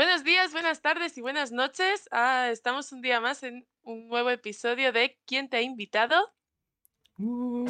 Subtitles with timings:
[0.00, 2.08] Buenos días, buenas tardes y buenas noches.
[2.10, 6.32] Ah, estamos un día más en un nuevo episodio de ¿Quién te ha invitado?
[7.18, 7.66] Uh,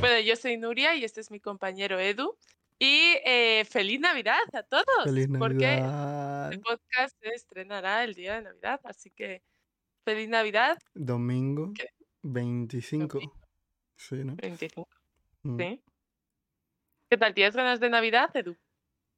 [0.00, 2.36] Bueno, yo soy Nuria y este es mi compañero Edu.
[2.80, 6.52] Y eh, feliz Navidad a todos, feliz porque Navidad.
[6.52, 9.44] el podcast se estrenará el día de Navidad, así que
[10.04, 11.72] feliz Navidad Domingo.
[12.32, 13.20] 25.
[13.96, 14.36] Sí, ¿no?
[14.36, 14.88] 25.
[15.44, 15.56] Mm.
[15.58, 15.82] ¿sí?
[17.08, 17.34] ¿Qué tal?
[17.34, 18.56] ¿Tienes ganas de Navidad, Edu?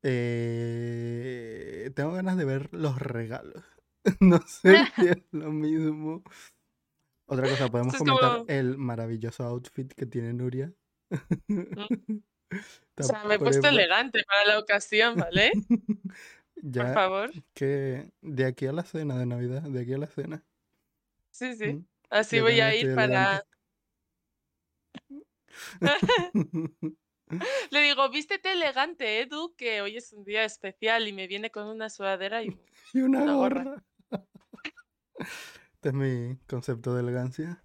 [0.02, 3.65] Eh, tengo ganas de ver los regalos.
[4.20, 6.23] No sé si es lo mismo.
[7.27, 10.73] Otra cosa, podemos es comentar como- el maravilloso outfit que tiene Nuria.
[12.96, 15.52] O sea, me he Por puesto elegante para la ocasión, ¿vale?
[15.68, 15.77] Por
[16.62, 17.30] Ya favor.
[17.52, 20.43] que de aquí a la cena de Navidad, de aquí a la cena.
[21.30, 21.74] Sí, sí.
[21.74, 23.42] mm, Así voy a ir para...
[27.70, 31.66] Le digo, vístete elegante, Edu, que hoy es un día especial y me viene con
[31.66, 32.48] una sudadera y...
[32.95, 33.65] Y una Una gorra.
[33.65, 33.84] gorra.
[35.74, 37.65] Este es mi concepto de elegancia.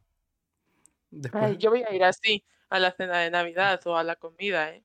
[1.11, 4.16] Después, Ay, yo voy a ir así a la cena de Navidad o a la
[4.16, 4.83] comida, ¿eh?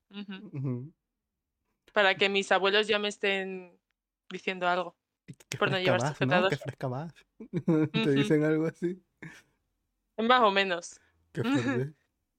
[1.92, 3.80] Para que mis abuelos ya me estén
[4.30, 4.96] diciendo algo.
[5.58, 6.46] Por no llevar vas, ¿no?
[6.48, 7.12] Qué fresca vas.
[8.02, 9.02] Te dicen algo así.
[10.18, 11.00] Más o menos.
[11.32, 11.94] Qué fuerte.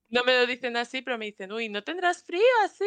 [0.09, 2.85] No me lo dicen así, pero me dicen, uy, ¿no tendrás frío así?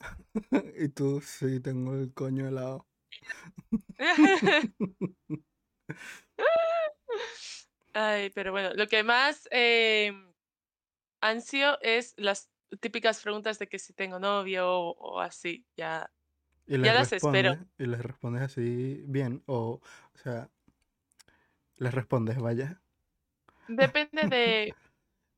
[0.78, 2.86] Y tú, sí, tengo el coño helado.
[7.92, 10.12] Ay, pero bueno, lo que más eh,
[11.20, 16.12] ansio es las típicas preguntas de que si tengo novio o, o así, ya.
[16.66, 17.56] Y Ya las espero.
[17.78, 19.42] y les respondes así bien.
[19.46, 19.80] O,
[20.14, 20.50] o sea,
[21.78, 22.82] les respondes, vaya.
[23.68, 24.74] Depende de...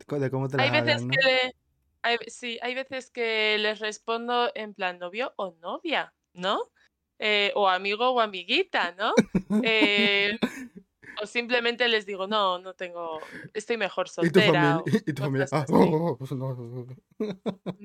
[0.06, 1.10] De cómo te Hay las veces hagan, ¿no?
[1.10, 1.54] que le...
[2.02, 6.70] hay sí, hay veces que les respondo en plan novio o novia, ¿no?
[7.18, 9.12] Eh, o amigo o amiguita, ¿no?
[9.62, 10.38] Eh,
[11.20, 13.20] o simplemente les digo, no, no tengo,
[13.54, 14.80] estoy mejor soltera.
[15.06, 15.72] y tu familia, ah, así.
[15.74, 16.86] oh, oh, pues no, no, no".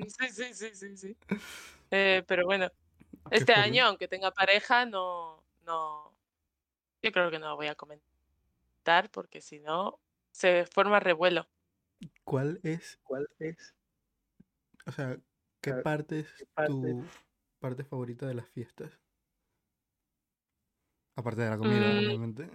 [0.08, 1.18] Sí, sí, sí, sí, sí.
[1.90, 2.70] Eh, pero bueno,
[3.30, 6.12] Qué este año, aunque tenga pareja, no, no,
[7.02, 10.00] yo creo que no lo voy a comentar porque si no,
[10.34, 11.50] se forma revuelo.
[12.26, 13.76] ¿Cuál es, ¿Cuál es?
[14.86, 15.20] o sea,
[15.62, 17.14] qué parte es parte- tu
[17.60, 19.00] parte favorita de las fiestas?
[21.16, 22.50] Aparte de la comida, Mm, obviamente.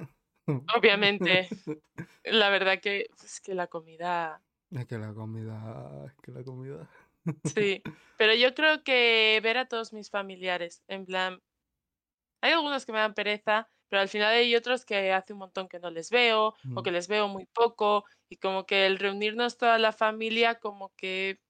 [0.74, 1.56] Obviamente,
[2.24, 6.88] la verdad que es que la comida, Es que la comida, es que la comida.
[7.44, 7.84] sí,
[8.16, 11.42] pero yo creo que ver a todos mis familiares, en plan,
[12.40, 15.69] hay algunos que me dan pereza, pero al final hay otros que hace un montón
[15.69, 19.56] que no les veo o que les veo muy poco y como que el reunirnos
[19.59, 21.41] toda la familia como que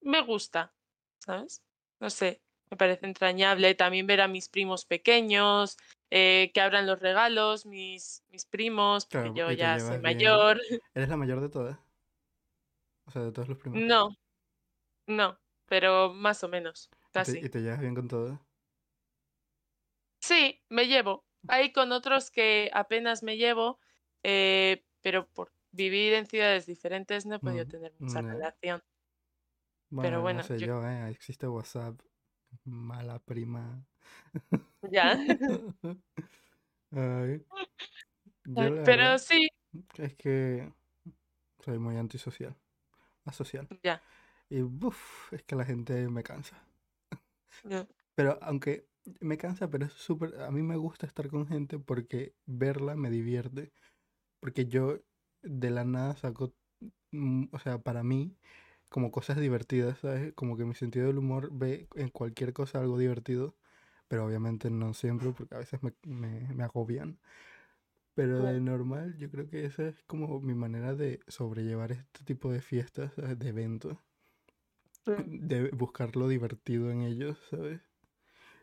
[0.00, 0.74] me gusta,
[1.20, 1.62] ¿sabes?
[2.00, 5.76] No sé, me parece entrañable también ver a mis primos pequeños,
[6.10, 10.00] eh, que abran los regalos, mis, mis primos, porque Claro, yo ya soy bien.
[10.00, 10.60] mayor.
[10.94, 11.80] ¿Eres la mayor de todas?
[13.06, 13.84] O sea, de todos los primos.
[13.88, 14.10] No,
[15.06, 17.46] no, pero más o menos, ¿Y te, casi.
[17.46, 18.40] y te llevas bien con todos?
[20.22, 21.24] Sí, me llevo.
[21.48, 23.80] Hay con otros que apenas me llevo,
[24.22, 28.32] eh, pero por vivir en ciudades diferentes no he podido Mm, tener mucha ya.
[28.32, 28.82] relación.
[29.90, 31.10] Bueno, bueno, no sé yo- yo, ¿eh?
[31.10, 32.00] Existe WhatsApp.
[32.64, 33.86] Mala prima.
[34.90, 35.16] Ya.
[36.92, 37.44] Ay.
[38.54, 39.48] Pero verdad sí,
[39.98, 40.72] es que
[41.60, 42.56] soy muy antisocial.
[43.26, 43.68] Asocial.
[43.84, 44.00] ya.
[44.50, 46.62] Y uf, es que la gente me cansa.
[47.64, 47.86] ya.
[48.16, 48.89] Pero aunque
[49.20, 50.40] me cansa, pero es súper...
[50.42, 53.72] A mí me gusta estar con gente porque verla me divierte.
[54.40, 55.00] Porque yo
[55.42, 56.54] de la nada saco,
[57.12, 58.36] mm, o sea, para mí,
[58.88, 60.32] como cosas divertidas, ¿sabes?
[60.34, 63.56] Como que mi sentido del humor ve en cualquier cosa algo divertido.
[64.08, 67.18] Pero obviamente no siempre, porque a veces me, me, me agobian.
[68.14, 72.52] Pero de normal, yo creo que esa es como mi manera de sobrellevar este tipo
[72.52, 73.38] de fiestas, ¿sabes?
[73.38, 73.98] De eventos.
[75.06, 77.80] De buscar lo divertido en ellos, ¿sabes?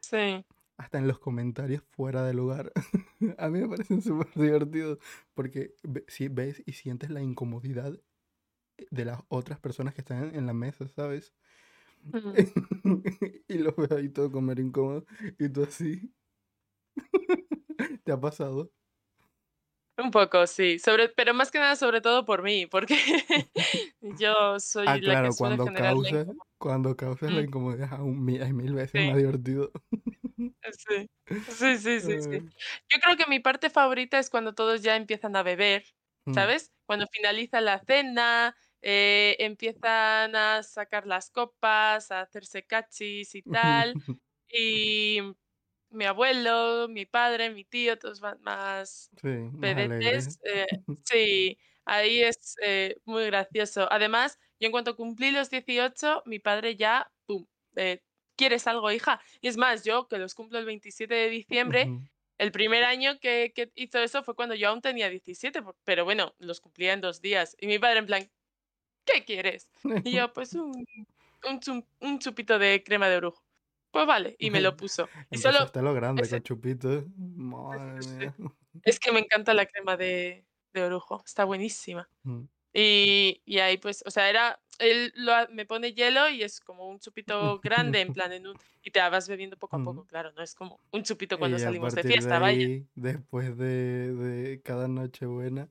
[0.02, 0.44] Sí,
[0.78, 2.72] hasta en los comentarios fuera de lugar.
[3.38, 5.00] A mí me parecen súper divertidos
[5.34, 5.76] porque
[6.08, 8.00] si ves y sientes la incomodidad
[8.92, 11.34] de las otras personas que están en la mesa, ¿sabes?
[13.48, 15.06] y los ves ahí todo comer incómodo
[15.40, 16.14] y tú así.
[18.04, 18.72] ¿Te ha pasado?
[19.98, 20.80] Un poco, sí.
[20.80, 22.96] Sobre, pero más que nada, sobre todo por mí, porque
[24.02, 26.28] yo soy Ah, la claro, que suele cuando incomodidad.
[26.58, 27.44] cuando causas la Mm.
[27.44, 29.04] incomodidad aún mi- es mil veces Sí.
[29.04, 29.72] más divertido.
[30.88, 31.10] Sí,
[31.48, 32.38] sí, sí, sí, sí.
[32.38, 32.54] Ay,
[32.90, 35.86] Yo creo que mi parte favorita es cuando todos ya empiezan a beber,
[36.28, 36.74] mm, ¿sabes?
[36.86, 44.00] cuando finaliza la cena, eh, empiezan a sacar las copas, a hacerse cachis y tal.
[44.50, 45.20] Y
[45.90, 49.28] mi abuelo, mi padre, mi tío, todos van más Sí,
[49.60, 50.40] pedetes.
[50.44, 50.66] eh,
[51.04, 53.88] sí, ahí es eh, muy gracioso.
[53.92, 57.46] Además, yo en cuanto cumplí los 18, mi padre ya, pum,
[57.76, 58.04] eh,
[58.36, 59.22] ¿quieres algo, hija?
[59.42, 61.96] Y es más, yo que los cumplo el 27 de diciembre,
[62.38, 66.06] el primer año que, que hizo eso fue cuando yo aún tenía 17, por- pero
[66.06, 67.56] bueno, los cumplía en dos días.
[67.60, 68.32] Y mi padre en plan,
[69.06, 69.70] ¿qué quieres?
[70.04, 73.47] Y yo, pues un, un chupito de crema de orujo.
[73.98, 75.12] Pues vale, y me lo puso.
[75.32, 77.06] Y solo, a lo grande ese- con chupitos.
[77.18, 78.36] Madre mía.
[78.84, 82.10] es que me encanta la crema de, de orujo, está buenísima.
[82.26, 82.48] Mm.
[82.74, 86.90] Y, y ahí pues, o sea, era, él lo me pone hielo y es como
[86.90, 90.32] un chupito grande, en plan, en un, y te vas bebiendo poco a poco, claro,
[90.34, 92.70] no es como un chupito cuando Y salimos de de fiesta, vaya.
[92.72, 95.70] ahí, después de, de cada noche buena,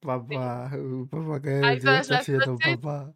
[0.00, 0.70] papá,
[1.10, 3.14] papá, ¿qué, Ahí qué todas está las haciendo noches, papá?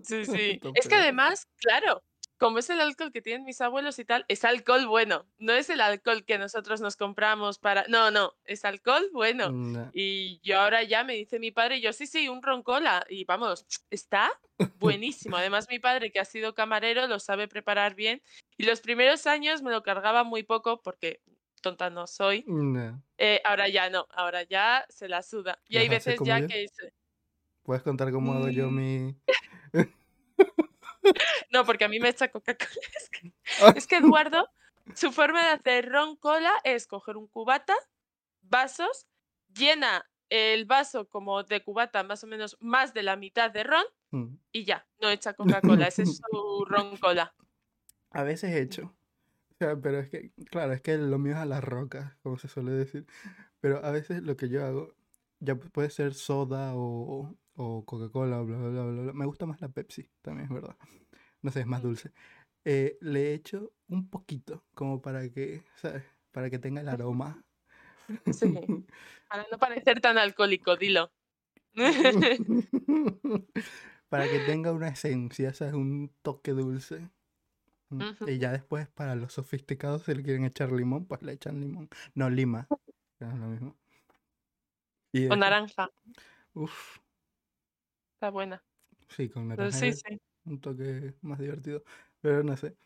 [0.00, 0.62] sí, sí.
[0.62, 2.02] Está Es que además, claro,
[2.42, 5.70] como es el alcohol que tienen mis abuelos y tal, es alcohol bueno, no es
[5.70, 9.52] el alcohol que nosotros nos compramos para, no, no, es alcohol bueno.
[9.52, 9.90] Nah.
[9.92, 13.06] Y yo ahora ya me dice mi padre, yo sí, sí, un roncola.
[13.08, 14.28] Y vamos, está
[14.80, 15.36] buenísimo.
[15.36, 18.20] Además, mi padre, que ha sido camarero, lo sabe preparar bien.
[18.56, 21.20] Y los primeros años me lo cargaba muy poco porque
[21.60, 22.44] tonta no soy.
[22.48, 22.98] Nah.
[23.18, 25.60] Eh, ahora ya no, ahora ya se la suda.
[25.68, 26.48] Y hay ¿Las haces veces ya yo?
[26.48, 26.66] que...
[27.62, 29.16] ¿Puedes contar cómo hago yo Mm, mi...?
[31.50, 32.70] No, porque a mí me echa Coca-Cola.
[32.96, 34.48] Es que, Ah, es que Eduardo,
[34.94, 37.74] su forma de hacer ron cola es coger un cubata,
[38.42, 39.06] vasos,
[39.54, 43.84] llena el vaso como de cubata más o menos más de la mitad de ron
[44.10, 44.34] mm.
[44.52, 47.34] y ya, no echa Coca-Cola, ese es su ron cola.
[48.10, 48.94] A veces he hecho.
[49.50, 52.38] O sea, pero es que, claro, es que lo mío es a las rocas, como
[52.38, 53.06] se suele decir.
[53.60, 54.94] Pero a veces lo que yo hago,
[55.38, 59.12] ya pu- puede ser soda o, o Coca-Cola, bla, bla, bla, bla, bla.
[59.12, 60.76] Me gusta más la Pepsi, también es verdad.
[61.42, 62.12] No sé, es más dulce.
[62.64, 66.04] Eh, le echo un poquito, como para que, ¿sabes?
[66.30, 67.44] Para que tenga el aroma.
[68.32, 68.54] Sí,
[69.28, 71.12] para no parecer tan alcohólico, dilo.
[74.08, 75.72] Para que tenga una esencia, ¿sabes?
[75.72, 77.08] Un toque dulce.
[77.88, 78.28] Mm.
[78.28, 81.88] Y ya después, para los sofisticados, si le quieren echar limón, pues le echan limón.
[82.14, 82.68] No, lima,
[83.20, 83.76] es lo mismo.
[85.12, 85.90] Y O eso, naranja,
[86.54, 86.98] uff,
[88.22, 88.64] está buena.
[89.08, 90.18] sí, con Pero naranja sí, es sí.
[90.44, 91.82] un toque más divertido.
[92.20, 92.76] Pero no sé.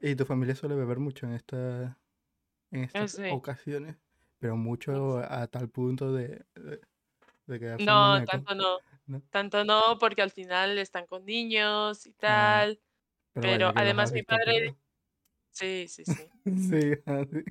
[0.00, 2.00] Y tu familia suele beber mucho en esta,
[2.70, 3.26] en eh, estas sí.
[3.26, 3.98] ocasiones,
[4.38, 6.80] pero mucho a tal punto de, de,
[7.46, 8.78] de quedarse No, maníaco, tanto no.
[9.06, 9.22] ¿no?
[9.30, 12.80] Tanto no, porque al final están con niños y Ah, tal.
[13.32, 14.78] pero Pero vaya además mi padre, todos.
[15.52, 17.44] sí, sí, sí, Sí, así.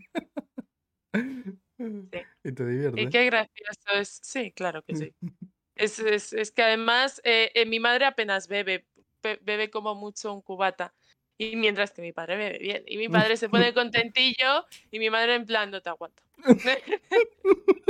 [2.12, 2.20] sí.
[2.44, 2.66] ¿Y te
[2.96, 3.10] Y divierte?
[3.10, 4.20] qué gracioso es.
[4.24, 5.16] Sí, claro que sí.
[5.80, 8.86] Es, es, es que además eh, eh, mi madre apenas bebe,
[9.24, 10.94] be- bebe como mucho un cubata.
[11.38, 12.84] Y mientras que mi padre bebe bien.
[12.86, 16.22] Y mi padre se pone contentillo y mi madre en plan, no te aguanto.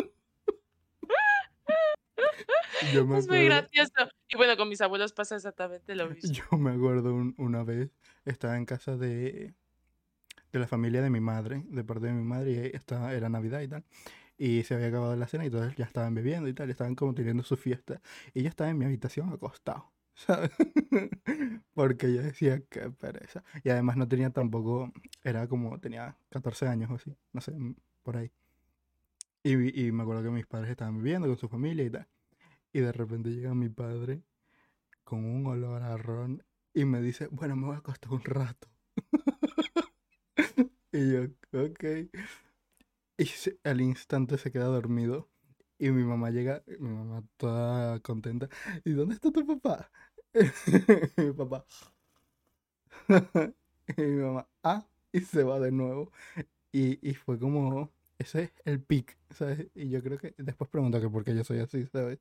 [2.94, 3.92] Yo me Es muy gracioso.
[4.28, 6.32] Y bueno, con mis abuelos pasa exactamente lo mismo.
[6.34, 7.90] yo me acuerdo un- una vez,
[8.26, 9.54] estaba en casa de,
[10.52, 13.62] de la familia de mi madre, de parte de mi madre, y estaba, era Navidad
[13.62, 13.84] y tal.
[14.40, 17.14] Y se había acabado la cena y todos ya estaban bebiendo y tal, estaban como
[17.16, 18.02] teniendo su fiesta.
[18.34, 20.52] Y yo estaba en mi habitación acostado, ¿sabes?
[21.74, 23.44] Porque yo decía, qué pereza.
[23.64, 24.92] Y además no tenía tampoco,
[25.24, 28.32] era como, tenía 14 años o así, no sé, mm, por ahí.
[29.44, 32.08] Y, y me acuerdo que mis padres estaban viviendo con su familia y tal.
[32.74, 34.24] Y de repente llega mi padre
[35.06, 36.44] con un olor a ron
[36.74, 38.70] y me dice, bueno, me voy a acostar un rato.
[40.92, 41.84] Y yo, ok.
[43.20, 45.30] Y se- al instante se queda dormido.
[45.80, 48.50] Y mi mamá llega, mi mamá toda contenta.
[48.86, 49.92] ¿Y dónde está tu papá?
[51.18, 51.66] Y mi papá.
[53.98, 56.12] Y mi mamá, ah, y se va de nuevo.
[56.72, 59.68] Y, y fue como, ese es el pic, ¿sabes?
[59.76, 62.20] Y yo creo que después pregunto que por qué yo soy así, ¿sabes?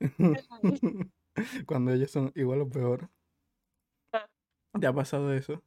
[1.66, 3.10] Cuando ellos son igual o peor.
[4.80, 5.62] ¿Te ha pasado eso?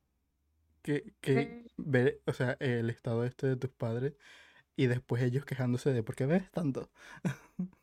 [0.84, 4.16] Que, que ver, o sea, el estado este de tus padres
[4.76, 6.92] y después ellos quejándose de ¿por qué ves tanto?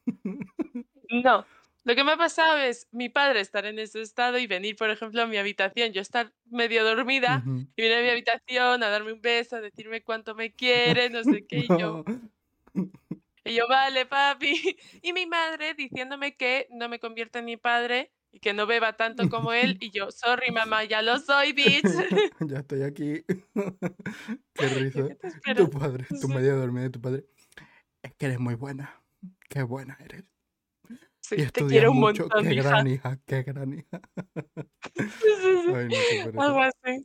[1.10, 1.44] No.
[1.84, 4.90] Lo que me ha pasado es mi padre estar en ese estado y venir, por
[4.90, 9.12] ejemplo, a mi habitación, yo estar medio dormida y viene a mi habitación a darme
[9.14, 12.04] un beso, a decirme cuánto me quiere, no sé qué, y yo,
[13.44, 14.52] y yo, vale, papi.
[15.02, 18.94] Y mi madre diciéndome que no me convierta en mi padre y que no beba
[18.94, 21.90] tanto como él, y yo, sorry, mamá, ya lo soy, bitch.
[22.40, 23.24] Ya estoy aquí.
[24.54, 25.08] Qué risa.
[25.56, 27.26] Tu padre, tu media dormida de tu padre.
[28.02, 29.02] Es que eres muy buena.
[29.48, 30.24] Qué buena eres.
[31.22, 32.24] Sí, Y te quiero un mucho.
[32.24, 32.62] montón, Qué hija.
[32.62, 34.00] gran hija, qué gran hija.
[35.18, 35.74] Sí, sí, sí.
[35.74, 36.44] Ay, no, qué pereza.
[36.44, 37.04] Algo así.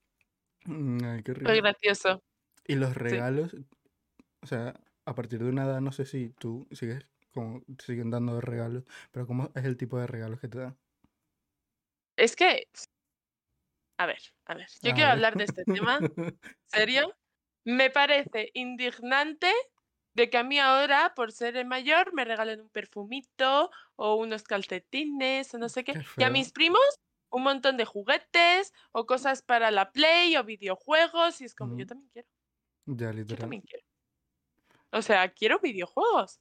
[0.66, 1.62] Mm, Ay, qué Muy risa.
[1.62, 2.22] gracioso.
[2.68, 3.18] Y los Sí.
[3.18, 3.56] regalos,
[4.42, 8.42] o sea, a partir de una edad, no sé si tú sigues como siguen dando
[8.42, 10.78] regalos, pero ¿cómo es el tipo de regalos que te dan?
[12.18, 12.68] Es que,
[13.98, 15.12] a ver, a ver, yo A quiero ver.
[15.18, 16.00] hablar de este tema,
[16.68, 17.16] serio.
[17.64, 19.52] Me parece indignante
[20.14, 24.44] de que a mí ahora, por ser el mayor, me regalen un perfumito o unos
[24.44, 25.94] calcetines o no sé qué.
[25.94, 26.82] Qué Y a mis primos,
[27.30, 31.42] un montón de juguetes o cosas para la Play o videojuegos.
[31.42, 32.28] Y es como, yo también quiero,
[32.86, 33.40] Ya, yo literal.
[33.40, 33.86] también quiero.
[34.92, 36.40] O sea, quiero videojuegos.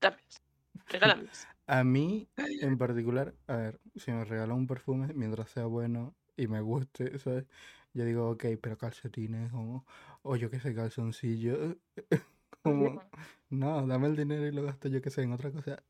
[0.00, 0.42] Dámelos,
[0.86, 1.46] regálamelos.
[1.68, 6.46] A mí, en particular, a ver, si me regalan un perfume, mientras sea bueno y
[6.48, 7.46] me guste, ¿sabes?
[7.92, 9.84] Yo digo, ok, pero calcetines o,
[10.22, 11.76] o yo qué sé, calzoncillos.
[12.62, 13.04] Como,
[13.50, 15.84] no, dame el dinero y lo gasto yo qué sé en otra cosa.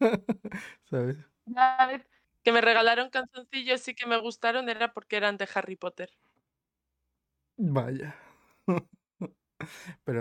[0.84, 1.18] ¿Sabes?
[2.44, 6.10] Que me regalaron calzoncillos sí que me gustaron, era porque eran de Harry Potter.
[7.58, 8.14] Vaya.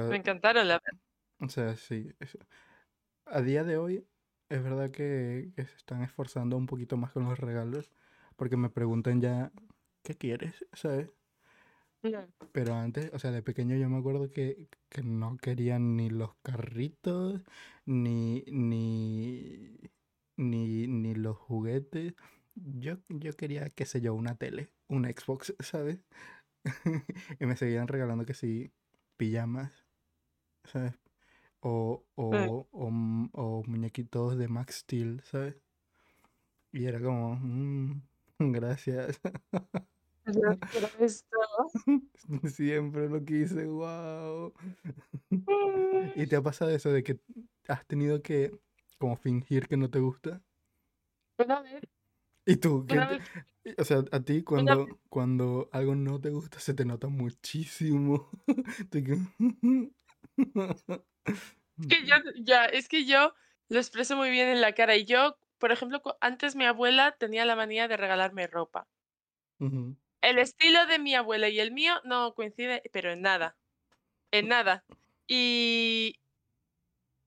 [0.07, 0.99] Me Pero, encantaron, la verdad.
[1.39, 2.11] o sea, sí.
[2.19, 2.39] eso.
[3.25, 4.07] A día de hoy,
[4.51, 7.91] es verdad que, que se están esforzando un poquito más con los regalos,
[8.35, 9.51] porque me preguntan ya,
[10.03, 10.65] ¿qué quieres?
[10.73, 11.09] ¿Sabes?
[12.51, 16.35] Pero antes, o sea, de pequeño yo me acuerdo que, que no querían ni los
[16.41, 17.41] carritos,
[17.85, 19.79] ni, ni,
[20.37, 22.13] ni, ni los juguetes.
[22.55, 25.99] Yo, yo quería, qué sé yo, una tele, un Xbox, ¿sabes?
[27.39, 28.73] y me seguían regalando que sí,
[29.17, 29.85] pijamas,
[30.65, 30.93] ¿sabes?
[31.61, 35.55] O, o, o, m- o muñequitos de Max Steel, ¿sabes?
[36.71, 38.01] Y era como, "Mm,
[38.39, 39.19] gracias.
[42.45, 44.53] Siempre lo quise, wow.
[46.15, 47.19] ¿Y te ha pasado eso de que
[47.67, 48.51] has tenido que
[48.97, 50.41] como fingir que no te gusta?
[51.37, 51.83] Una vez,
[52.45, 52.85] ¿Y tú?
[52.87, 53.23] ¿qué una te- vez,
[53.77, 58.29] O sea, a ti cuando, cuando algo no te gusta se te nota muchísimo.
[61.25, 63.33] Tú que- yo, ya, es que yo
[63.69, 64.95] lo expreso muy bien en la cara.
[64.95, 68.87] Y yo, por ejemplo, antes mi abuela tenía la manía de regalarme ropa.
[70.21, 73.55] El estilo de mi abuela y el mío no coincide, pero en nada.
[74.31, 74.85] En nada.
[75.27, 76.19] Y,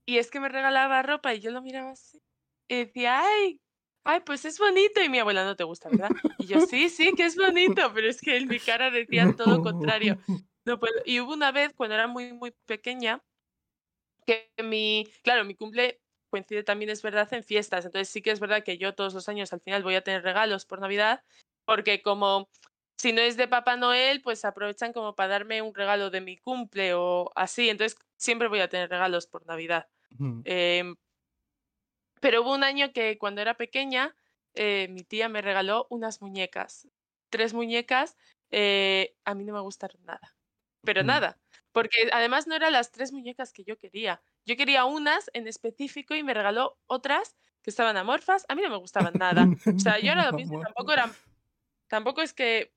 [0.07, 2.23] y es que me regalaba ropa y yo lo miraba así.
[2.69, 3.61] Y decía, ay,
[4.05, 5.03] ay, pues es bonito.
[5.03, 6.15] Y mi abuela no te gusta, ¿verdad?
[6.37, 7.93] Y yo, sí, sí, que es bonito.
[7.95, 10.19] Pero es que en mi cara decía todo lo contrario.
[10.67, 10.95] No puedo.
[11.05, 13.23] Y hubo una vez cuando era muy, muy pequeña,
[14.27, 16.01] que mi, claro, mi cumple
[16.31, 17.85] coincide también, es verdad, en fiestas.
[17.85, 20.23] Entonces sí que es verdad que yo todos los años al final voy a tener
[20.23, 21.23] regalos por Navidad,
[21.65, 22.51] porque como
[22.99, 26.37] si no es de Papá Noel, pues aprovechan como para darme un regalo de mi
[26.39, 27.69] cumple o así.
[27.69, 29.89] Entonces siempre voy a tener regalos por Navidad.
[30.45, 30.97] Em,
[32.21, 34.17] pero hubo un año que cuando era pequeña,
[34.55, 36.89] eh, mi tía me regaló unas muñecas.
[37.31, 38.17] Tres muñecas,
[38.51, 40.37] eh, a mí no me gustaron nada.
[40.83, 41.07] Pero Mm.
[41.07, 41.41] nada.
[41.75, 44.23] Porque además no eran las tres muñecas que yo quería.
[44.47, 48.47] Yo quería unas en específico y me regaló otras que estaban amorfas.
[48.49, 49.53] A mí no me gustaban nada.
[49.77, 51.19] O sea, yo ahora lo pienso, tampoco eran.
[51.89, 52.75] Tampoco es que.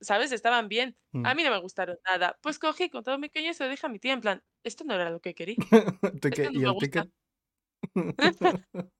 [0.00, 0.32] ¿Sabes?
[0.32, 0.98] Estaban bien.
[1.24, 1.36] A Mm.
[1.38, 2.38] mí no me gustaron nada.
[2.42, 4.44] Pues cogí con todo mi coño y se lo dije a mi tía en plan,
[4.64, 5.56] esto no era lo que quería.
[6.24, 7.04] Esto no ¿Y me el gusta.
[7.04, 7.14] ticket?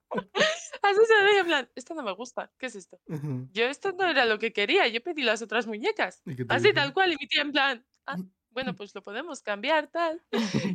[0.83, 2.53] Así se lo dije en plan, esto no me gusta.
[2.59, 3.01] ¿Qué es esto?
[3.53, 4.89] Yo esto no era lo que quería.
[4.89, 6.23] Yo pedí las otras muñecas.
[6.27, 7.13] ¿Y qué te Así tal cual.
[7.13, 8.17] Y mi tía en plan, ah,
[8.53, 10.23] bueno, pues lo podemos cambiar, tal.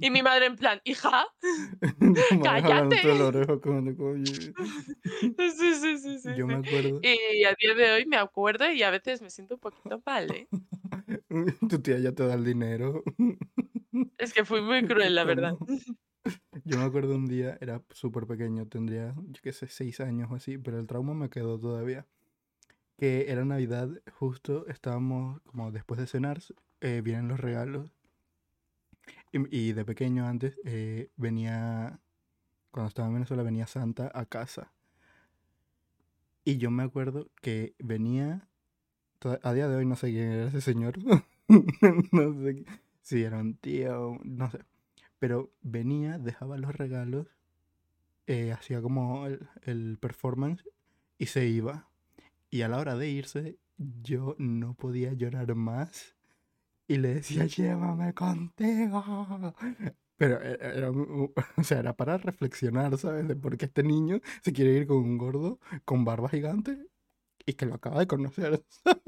[0.01, 1.27] Y mi madre en plan, hija,
[2.44, 3.01] cállate.
[3.01, 3.08] Sí,
[5.51, 7.00] sí, sí, sí, Yo me acuerdo.
[7.01, 10.32] Y a día de hoy me acuerdo y a veces me siento un poquito mal,
[10.32, 10.48] ¿eh?
[11.70, 13.03] Tu tía ya te da el dinero.
[14.17, 15.55] Es que fui muy cruel, la verdad.
[16.63, 20.36] Yo me acuerdo un día, era súper pequeño, tendría, yo qué sé, seis años o
[20.36, 22.08] así, pero el trauma me quedó todavía.
[22.98, 26.41] Que era Navidad, justo estábamos como después de cenar,
[26.86, 27.89] eh, vienen los regalos.
[29.32, 32.00] Y, de pequeño antes eh, venía,
[32.70, 34.72] cuando estaba en Venezuela, venía Santa a casa.
[36.44, 38.48] Y yo me acuerdo que venía,
[39.42, 41.00] a día de hoy no sé quién era ese señor.
[42.12, 42.65] no sé
[43.01, 44.60] si era un tío, no sé.
[45.18, 47.25] Pero venía, dejaba los regalos,
[48.27, 50.63] eh, hacía como el, el performance
[51.18, 51.89] y se iba.
[52.51, 56.14] Y a la hora de irse, yo no podía llorar más.
[56.88, 59.56] Y le decía, llévame contigo.
[60.18, 63.27] Pero e- era, mu- o sea, era para reflexionar, ¿sabes?
[63.27, 66.88] De por qué este niño se quiere ir con un gordo con barba gigante
[67.46, 69.01] y que lo acaba de conocer, ¿sabes?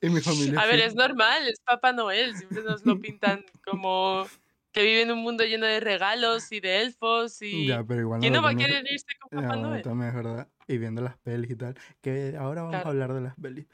[0.00, 4.26] y mi familia A ver, es normal, es Papá Noel, siempre nos lo pintan como
[4.72, 8.18] que vive en un mundo lleno de regalos y de elfos y Ya, pero igual
[8.18, 9.82] no ¿quién no va a querer irse con Papá No, Noel?
[9.82, 10.48] también es verdad.
[10.68, 11.74] Y viendo las pelis y tal.
[12.00, 12.90] Que ahora vamos a Claro.
[12.90, 13.66] hablar de las pelis.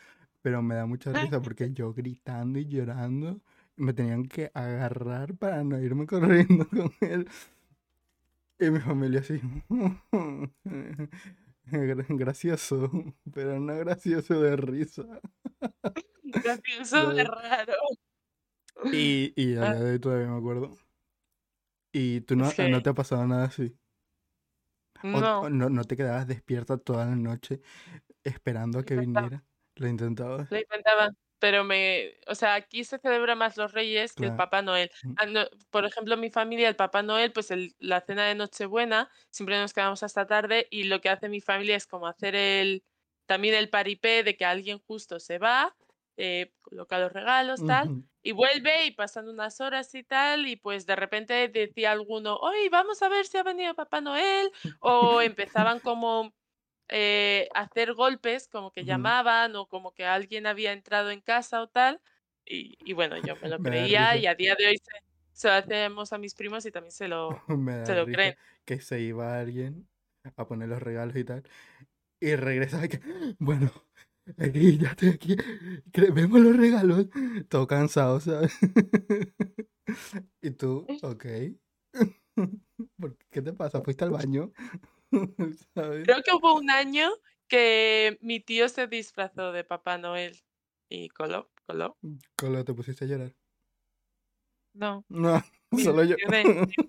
[0.46, 3.40] Pero me da mucha risa porque yo gritando y llorando
[3.74, 7.28] me tenían que agarrar para no irme corriendo con él.
[8.58, 9.40] Y mi familia así.
[11.64, 12.90] gra- Gracioso,
[13.32, 15.04] pero no gracioso de risa.
[16.42, 17.74] Gracioso de raro.
[18.90, 20.76] Y, y a Ah, día de hoy todavía me acuerdo.
[21.92, 23.76] ¿Y tú no, no te ha pasado nada así?
[25.10, 27.60] ¿O, o no, no, no te quedabas despierta toda la noche
[28.24, 29.44] esperando a que viniera?
[29.76, 30.48] ¿Lo intentabas?
[30.48, 34.32] lo intentaba, pero me, o sea, aquí se celebra más los Reyes que el.
[34.32, 34.90] Papá Noel.
[35.02, 35.26] Mm, Ah,
[35.70, 39.72] por ejemplo, mi familia, el Papá Noel, pues el- la cena de Nochebuena, siempre nos
[39.74, 42.84] quedamos hasta tarde y lo que hace mi familia es como hacer el,
[43.26, 45.76] también el paripé de que alguien justo se va,
[46.16, 47.90] eh, coloca los regalos, tal,
[48.22, 52.68] y vuelve y pasan unas horas y tal, y pues de repente decía alguno, hoy
[52.70, 56.34] vamos a ver si ha venido Papá Noel, o empezaban como
[56.88, 61.68] eh, hacer golpes, como que llamaban o como que alguien había entrado en casa o
[61.68, 62.00] tal.
[62.44, 64.92] Y, y bueno, yo me lo Me creía y a día de hoy se,
[65.32, 67.42] se lo hacemos a mis primos y también se lo,
[67.84, 68.36] se lo creen.
[68.64, 69.88] que se iba alguien
[70.36, 71.42] a poner los regalos y tal.
[72.20, 73.00] Y regresaba y que,
[73.38, 73.70] bueno,
[74.38, 75.36] aquí ya estoy aquí.
[76.12, 77.06] Vemos los regalos.
[77.48, 78.58] Todo cansado, ¿sabes?
[80.40, 81.26] Y tú, ok.
[83.30, 83.82] ¿Qué te pasa?
[83.82, 84.52] ¿Fuiste al baño?
[85.74, 86.04] ¿Sabes?
[86.04, 87.10] Creo que hubo un año
[87.48, 90.38] que mi tío se disfrazó de Papá Noel
[90.88, 91.96] y coló, coló.
[92.36, 93.34] Colo, te pusiste a llorar.
[94.74, 95.42] No, No,
[95.72, 96.16] solo yo.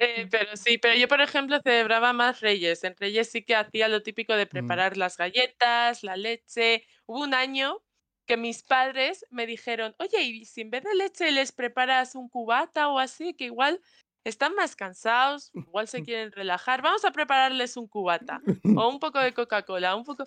[0.00, 2.82] Eh, pero sí, pero yo, por ejemplo, celebraba más Reyes.
[2.84, 6.84] En Reyes sí que hacía lo típico de Mm, preparar las galletas, la leche.
[7.06, 7.82] Hubo un año
[8.26, 12.28] que mis padres me dijeron, oye, y si en vez de leche les preparas un
[12.28, 13.80] cubata o así, que igual
[14.24, 18.40] están más cansados, igual se quieren relajar, vamos a prepararles un cubata
[18.76, 20.24] o un poco de Coca-Cola, un poco...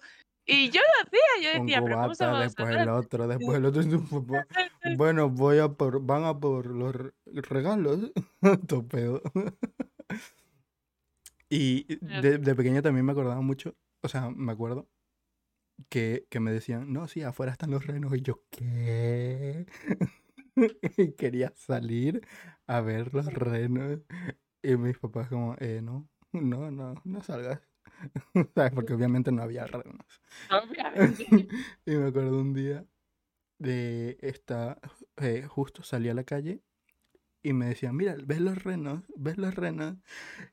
[0.48, 2.90] Y yo lo hacía, yo Un decía, pero ¿cómo se cubata, vamos a después el
[2.90, 3.82] otro, después el otro.
[4.98, 8.12] Bueno, voy a por, van a por los re- regalos.
[8.68, 9.22] Todo pedo.
[11.50, 14.88] Y Pero de, de pequeño también me acordaba mucho, o sea, me acuerdo
[15.90, 18.16] que, que me decían, no, sí, afuera están los renos.
[18.16, 19.66] Y yo, ¿qué?
[20.98, 22.22] Y Quería salir
[22.68, 24.00] a ver los renos.
[24.64, 27.62] Y mis papás como, eh, no, no, no, no salgas.
[28.56, 28.72] ¿Sabes?
[28.74, 30.06] Porque obviamente no había renos.
[30.52, 31.48] Obviamente.
[31.86, 32.86] Y me acuerdo un día
[33.60, 34.80] de esta,
[35.18, 36.64] eh, justo salí a la calle
[37.44, 39.04] y me decían, mira, ¿ves los renos?
[39.18, 39.98] ¿Ves los renos?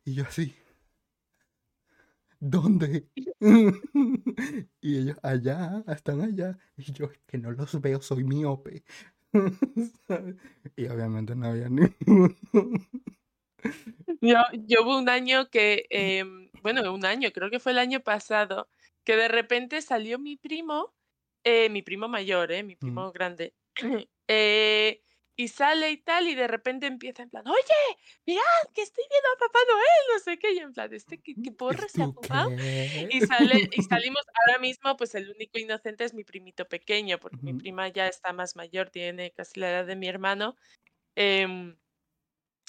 [0.04, 0.56] Y yo así,
[2.40, 3.08] ¿dónde?
[4.80, 6.58] Y ellos, allá, están allá.
[6.76, 8.84] Y yo, "Es que no los veo, soy miope.
[10.76, 12.34] Y obviamente no había ninguno.
[14.20, 18.00] Yo, yo hubo un año que, em, bueno, un año, creo que fue el año
[18.00, 18.68] pasado,
[19.04, 20.94] que de repente salió mi primo,
[21.44, 23.54] eh, mi primo mayor, eh, mi Mm, primo grande,
[24.28, 25.02] eh,
[25.36, 28.42] y sale y tal, y de repente empieza en plan, oye, mirad,
[28.74, 31.50] que estoy viendo a Papá Noel, no sé qué, y en plan, este, ¿qué, qué
[31.50, 32.54] ¿Y porro se ha fumado?
[33.08, 37.38] Y, sale, y salimos, ahora mismo, pues el único inocente es mi primito pequeño, porque
[37.42, 40.56] mi prima ya está más mayor, tiene casi la edad de mi hermano.
[41.16, 41.76] em,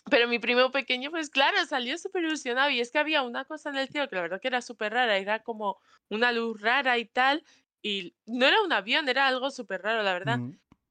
[0.10, 3.69] pero mi primo pequeño, pues claro, salió súper ilusionado y es que había una cosa
[3.69, 6.97] en el cielo que la verdad que era súper rara, era como una luz rara
[6.97, 7.43] y tal,
[7.82, 10.41] y no era un avión, era algo súper raro, la verdad.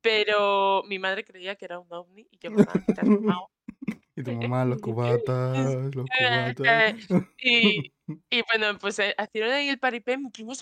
[0.03, 3.51] Pero mi madre creía que era un ovni y yo, mamá, fumado.
[4.17, 6.95] Y tu mamá, los cubatas, los cubatas.
[7.39, 7.83] y,
[8.31, 10.53] y bueno, pues eh, hicieron ahí el paripé, mi primo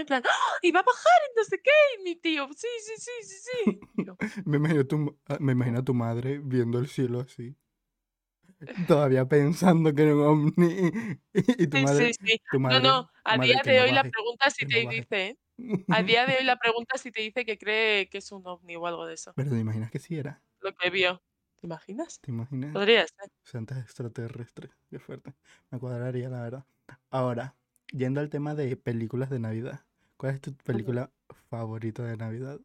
[0.00, 0.58] en plan, ¡Ah!
[0.62, 3.36] y va a bajar y no sé qué, y mi tío, sí, sí, sí, sí,
[3.42, 3.82] sí.
[4.06, 7.56] Yo, Me imagino, tu, ah, me imagino a tu madre viendo el cielo así.
[8.86, 10.90] Todavía pensando que era un ovni.
[11.58, 12.40] Y tu sí, madre, sí, sí.
[12.50, 15.38] tu No, madre, no, a día de no hoy la pregunta si no te dice,
[15.88, 18.76] a día de hoy la pregunta si te dice que cree que es un ovni
[18.76, 20.42] o algo de eso, Pero te imaginas que sí era.
[20.60, 21.22] lo que vio.
[21.56, 22.20] ¿Te imaginas?
[22.20, 22.72] ¿Te imaginas?
[22.72, 23.30] Podría ser.
[23.42, 24.72] Santas extraterrestres.
[24.90, 25.34] Qué fuerte.
[25.70, 26.66] Me cuadraría, la verdad.
[27.10, 27.56] Ahora,
[27.92, 29.86] yendo al tema de películas de Navidad.
[30.16, 31.12] ¿Cuál es tu película
[31.50, 32.60] favorita de Navidad?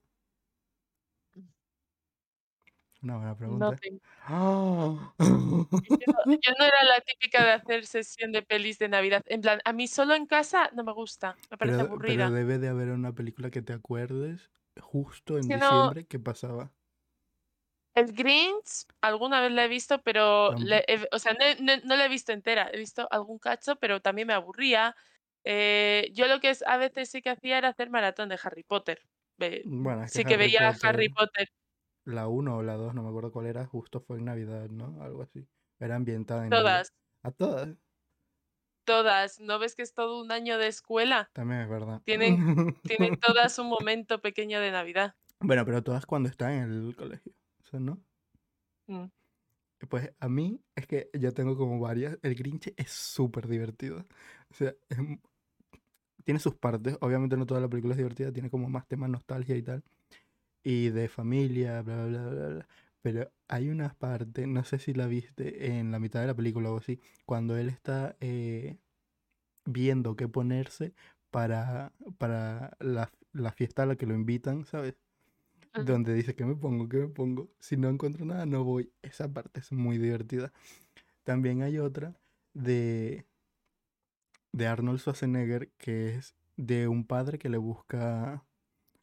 [3.02, 3.82] Una buena No pregunta.
[3.82, 4.00] tengo.
[4.22, 5.14] ¡Ah!
[5.88, 6.08] Yo,
[6.42, 9.24] yo no era la típica de hacer sesión de pelis de Navidad.
[9.28, 12.32] En plan, a mí solo en casa no me gusta, me parece Pero, pero aburrida.
[12.32, 14.50] debe de haber una película que te acuerdes
[14.82, 16.74] justo en Si no, diciembre que pasaba.
[17.96, 22.06] el Grinch alguna vez la he visto, pero le o sea, no, no- no la
[22.06, 22.70] he visto entera.
[22.72, 24.96] He visto algún cacho, pero también me aburría.
[25.44, 28.64] Eh, yo lo que es, a veces sí que hacía era hacer maratón de Harry
[28.64, 29.02] Potter.
[29.64, 31.50] Bueno, es que sí que veía Harry Potter.
[32.10, 35.02] La 1 o la 2, no me acuerdo cuál era, justo fue en Navidad, ¿no?
[35.02, 35.48] Algo así.
[35.80, 36.64] Era ambientada en Navidad.
[36.64, 36.94] Todas,
[37.24, 37.78] A todas,
[38.86, 39.40] todas.
[39.40, 41.30] ¿No ves que es todo un año de escuela?
[41.34, 42.02] también es verdad.
[42.06, 42.36] Tienen,
[42.84, 45.16] tienen todas un momento pequeño de Navidad.
[45.40, 47.32] Bueno, pero todas cuando están en el colegio,
[47.74, 48.02] ¿no?
[48.88, 49.06] Mm.
[49.88, 52.18] Pues a mí es que yo tengo como varias.
[52.24, 54.06] El Grinch es súper divertido.
[54.50, 54.98] O sea, es
[56.30, 56.98] tiene sus partes.
[57.02, 59.84] Obviamente no toda la película es divertida, tiene como más temas nostalgia y tal.
[60.64, 62.68] Y de familia, bla, bla, bla, bla, bla.
[63.02, 66.72] Pero hay una parte, no sé si la viste en la mitad de la película
[66.72, 68.78] o así, cuando él está eh,
[69.66, 70.94] viendo qué ponerse
[71.32, 74.96] para, para la, la fiesta a la que lo invitan, ¿sabes?
[75.86, 76.90] Donde dice, ¿qué me pongo?
[76.90, 77.50] ¿Qué me pongo?
[77.60, 78.92] Si no encuentro nada, no voy.
[79.02, 80.52] Esa parte es muy divertida.
[81.24, 82.16] También hay otra
[82.54, 83.26] de,
[84.52, 88.44] de Arnold Schwarzenegger que es de un padre que le busca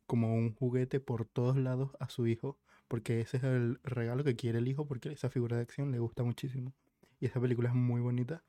[0.06, 4.36] como un juguete por todos lados a su hijo, porque ese es el regalo que
[4.36, 6.72] quiere el hijo, porque esa figura de acción le gusta muchísimo.
[7.20, 8.44] Y esa película es muy bonita.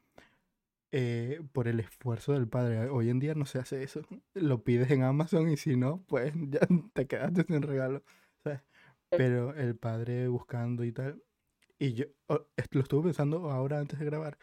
[0.92, 2.90] eh, por el esfuerzo del padre.
[2.90, 4.02] Hoy en día no se hace eso.
[4.34, 6.62] Lo pides en Amazon y si no, pues ya
[6.94, 8.04] te quedaste sin regalo.
[8.44, 8.62] ¿sabes?
[9.10, 11.24] Pero el padre buscando y tal.
[11.80, 14.38] Y yo oh, lo estuve pensando ahora antes de grabar.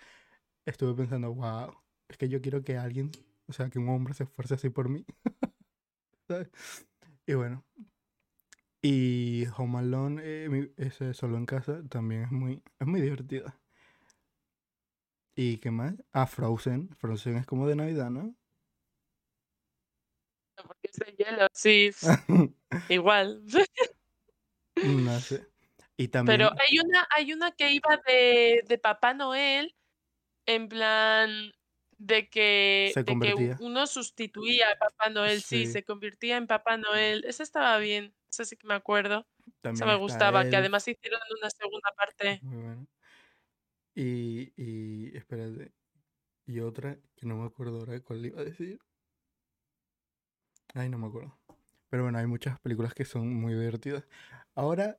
[0.67, 1.75] Estuve pensando, wow,
[2.09, 3.11] es que yo quiero que alguien,
[3.49, 5.05] o sea, que un hombre se esfuerce así por mí.
[6.29, 6.49] ¿sabes?
[7.27, 7.65] Y bueno.
[8.83, 13.59] Y Home Alone, eh, mi- ese solo en casa, también es muy, es muy divertida.
[15.35, 15.95] ¿Y qué más?
[16.13, 16.91] Ah, Frozen.
[16.97, 18.35] Frozen es como de Navidad, ¿no?
[20.57, 21.47] Porque es de hielo.
[21.53, 21.91] Sí,
[22.91, 23.43] igual.
[24.83, 25.47] no sé.
[25.97, 29.75] Y Pero hay una, hay una que iba de, de Papá Noel,
[30.47, 31.53] en plan
[31.99, 35.73] de que, Se de que uno sustituía a Papá Noel, sí, Sí.
[35.73, 37.25] se convertía en Papá Noel.
[37.25, 39.27] Esa estaba bien, esa sí que me acuerdo.
[39.47, 42.41] Esa también me gustaba, que además hicieron una segunda parte.
[42.43, 42.87] Muy bueno.
[43.95, 45.73] Y, y espérate.
[46.47, 48.79] Y otra que no me acuerdo ahora cuál le iba a decir.
[50.75, 51.39] Ay, no me acuerdo.
[51.89, 54.05] Pero bueno, hay muchas películas que son muy divertidas.
[54.55, 54.99] Ahora,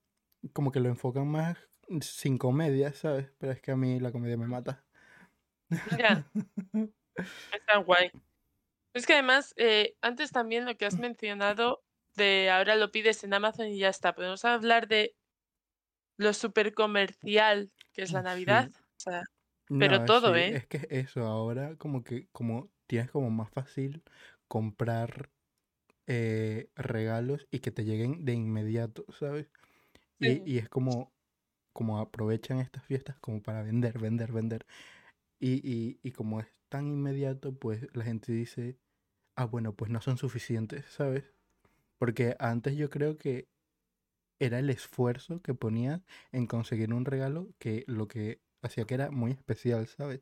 [0.54, 1.58] como que lo enfocan más
[2.02, 3.32] sin comedia, ¿sabes?
[3.38, 4.85] Pero es que a mí la comedia me mata.
[6.00, 6.26] Ya,
[7.52, 8.12] está guay.
[8.94, 11.84] Es que además, eh, antes también lo que has mencionado
[12.16, 14.16] de ahora lo pides en Amazon y ya está.
[14.16, 15.16] Podemos hablar de
[16.18, 18.70] lo súper comercial que es la Navidad.
[18.72, 18.80] Sí.
[18.80, 19.24] O sea,
[19.68, 20.58] Pero No, todo, sí, ¿eh?
[20.58, 24.04] es que eso, ahora como que como tienes como más fácil
[24.48, 25.32] comprar
[26.08, 29.48] eh, regalos y que te lleguen de inmediato, ¿sabes?
[30.20, 31.14] Y, y es como,
[31.74, 34.66] como aprovechan estas fiestas como para vender, vender, vender.
[35.40, 38.80] Y, y, y como es tan inmediato, pues la gente dice,
[39.36, 41.34] ah, bueno, pues no son suficientes, ¿sabes?
[42.00, 43.50] Porque antes yo creo que
[44.40, 49.12] era el esfuerzo que ponías en conseguir un regalo que lo que hacía que era
[49.12, 50.22] muy especial, ¿sabes?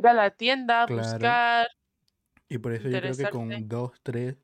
[0.00, 1.38] Ir a la tienda, Claro.
[1.38, 1.68] buscar.
[2.48, 4.36] Y por eso yo creo que con dos, tres,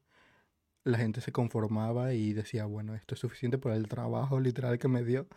[0.85, 4.88] la gente se conformaba y decía, bueno, esto es suficiente por el trabajo literal que
[4.88, 5.28] me dio.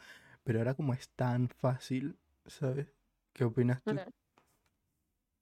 [0.43, 2.96] Pero ahora como es tan fácil, ¿sabes?
[3.37, 4.03] ¿Qué opinas tú?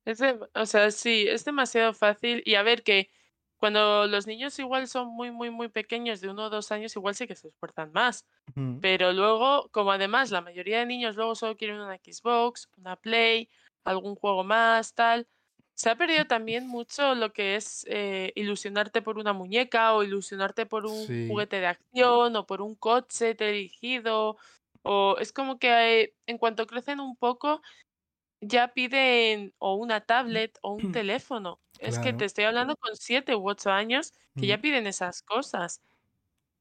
[0.05, 0.21] Es
[0.53, 2.43] o sea, sí, es demasiado fácil.
[2.45, 3.09] Y a ver que
[3.57, 7.15] cuando los niños igual son muy, muy, muy pequeños, de uno o dos años, igual
[7.15, 8.25] sí que se esfuerzan más.
[8.79, 13.49] Pero luego, como además la mayoría de niños luego solo quieren una Xbox, una Play,
[13.83, 15.27] algún juego más, tal,
[15.75, 20.65] se ha perdido también mucho lo que es eh, ilusionarte por una muñeca o ilusionarte
[20.65, 24.37] por un Sí, juguete de acción o por un coche dirigido.
[24.83, 27.61] O es como que eh, en cuanto crecen un poco,
[28.47, 31.61] ya piden o una tablet o un teléfono.
[31.79, 34.61] Es que te estoy hablando con siete u ocho años que ya Mm.
[34.61, 35.81] piden esas cosas.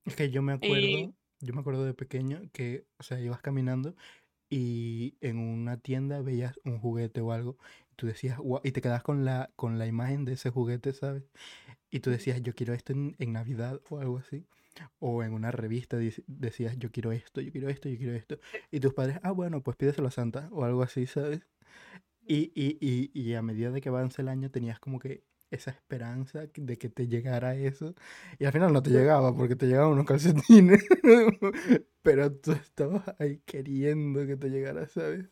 [0.04, 3.40] Es que yo me Y acuerdo, yo me acuerdo de pequeño que, o sea, ibas
[3.40, 3.94] caminando
[4.50, 7.58] y en una tienda veías un juguete o algo
[7.92, 11.24] y tú decías, y te quedabas con la, con la imagen de ese juguete, ¿sabes?
[11.94, 14.44] Y tú decías, yo quiero esto en, en Navidad o algo así.
[14.98, 18.36] O en una revista decías, yo quiero esto, yo quiero esto, yo quiero esto.
[18.72, 21.42] Y tus padres, ah, bueno, pues pídeselo a Santa o algo así, ¿sabes?
[22.26, 25.70] Y, y, y, y a medida de que avanza el año tenías como que esa
[25.70, 27.94] esperanza de que te llegara eso.
[28.38, 30.84] Y al final no te llegaba porque te llegaban unos calcetines.
[32.02, 35.26] Pero tú estabas ahí queriendo que te llegara, ¿sabes?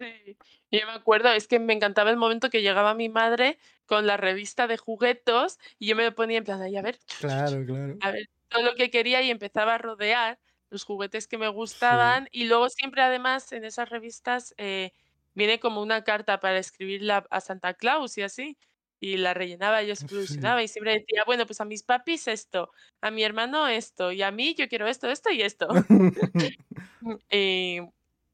[0.00, 0.38] Sí,
[0.70, 4.16] yo me acuerdo, es que me encantaba el momento que llegaba mi madre con la
[4.16, 7.98] revista de juguetos y yo me ponía en plan, ahí, a ver, Claro, claro.
[8.00, 11.48] a ver todo lo que quería y empezaba a rodear los juguetes que me
[11.88, 14.92] Sí, gustaban y luego siempre además en esas revistas eh,
[15.34, 18.58] viene como una carta para escribirla a Santa Claus y así.
[19.00, 20.04] y la rellenaba, yo Sí.
[20.08, 24.22] solucionaba y siempre decía, bueno, pues a mis papis esto, a mi hermano esto, y
[24.22, 25.68] a mí yo quiero esto, esto y esto.
[27.32, 27.80] y,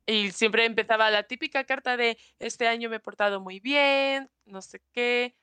[0.06, 4.60] y siempre empezaba la típica carta de este año me he portado muy bien, no
[4.62, 5.36] sé qué.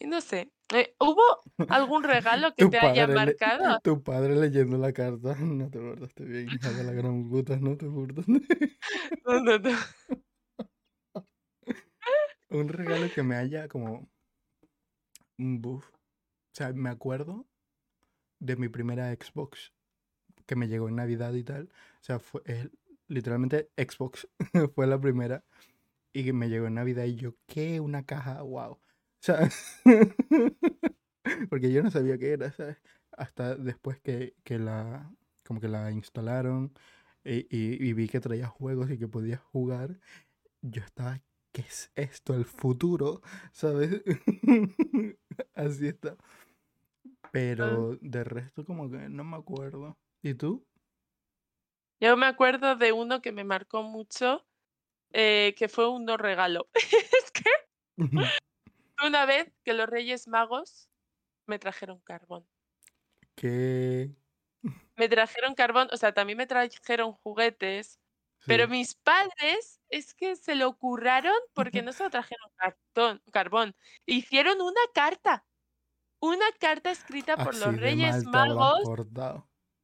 [0.00, 1.22] Y no sé, eh, ¿hubo
[1.68, 3.78] algún regalo que te haya le- marcado?
[3.80, 5.34] tu padre leyendo la carta.
[5.40, 8.32] No te portaste bien, hija de la gran puta, no te portaste.
[9.24, 9.70] No, no, no.
[12.48, 14.08] Un regalo que me haya como.
[15.38, 15.88] Un buff.
[15.92, 17.46] O sea, me acuerdo
[18.40, 19.72] de mi primera Xbox
[20.46, 21.64] que me llegó en Navidad y tal.
[22.00, 22.68] O sea, fue es
[23.08, 24.28] literalmente Xbox.
[24.74, 25.44] fue la primera.
[26.12, 27.80] Y me llegó en Navidad y yo, ¿qué?
[27.80, 28.72] Una caja, wow.
[28.72, 28.80] O
[29.20, 29.50] sea,
[31.50, 32.78] porque yo no sabía qué era, ¿sabes?
[33.12, 35.10] Hasta después que, que la.
[35.44, 36.72] Como que la instalaron
[37.24, 39.98] y, y- y vi que traía juegos y que podías jugar.
[40.62, 41.20] Yo estaba,
[41.52, 42.34] ¿qué es esto?
[42.34, 44.02] El futuro, ¿sabes?
[45.54, 46.16] Así está.
[47.30, 49.96] Pero de resto como que no me acuerdo.
[50.22, 50.64] ¿Y tú?
[52.00, 54.46] Yo me acuerdo de uno que me marcó mucho,
[55.12, 56.68] eh, que fue un no regalo.
[56.74, 57.50] es que
[59.04, 60.88] una vez que los Reyes Magos
[61.46, 62.46] me trajeron carbón.
[63.34, 64.14] ¿Qué?
[64.96, 68.00] Me trajeron carbón, o sea, también me trajeron juguetes,
[68.46, 74.60] pero mis padres es que se lo curraron porque no solo trajeron cartón, carbón, hicieron
[74.62, 75.44] una carta.
[76.18, 78.80] Una carta escrita por Así los Reyes Magos.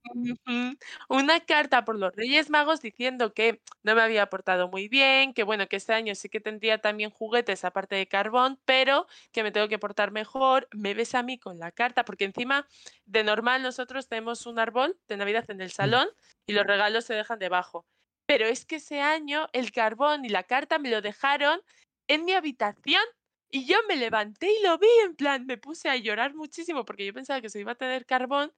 [0.04, 0.76] Ujú.
[1.08, 5.44] Una carta por los Reyes Magos diciendo que no me había portado muy bien, que
[5.44, 9.52] bueno, que este año sí que tendría también juguetes aparte de carbón, pero que me
[9.52, 10.66] tengo que portar mejor.
[10.72, 12.66] Me ves a mí con la carta, porque encima
[13.06, 16.08] de normal nosotros tenemos un árbol de Navidad en el salón
[16.46, 17.86] y los regalos se dejan debajo.
[18.26, 21.60] Pero es que ese año el carbón y la carta me lo dejaron
[22.08, 23.02] en mi habitación
[23.54, 27.04] y yo me levanté y lo vi, en plan, me puse a llorar muchísimo porque
[27.04, 28.52] yo pensaba que se iba a tener carbón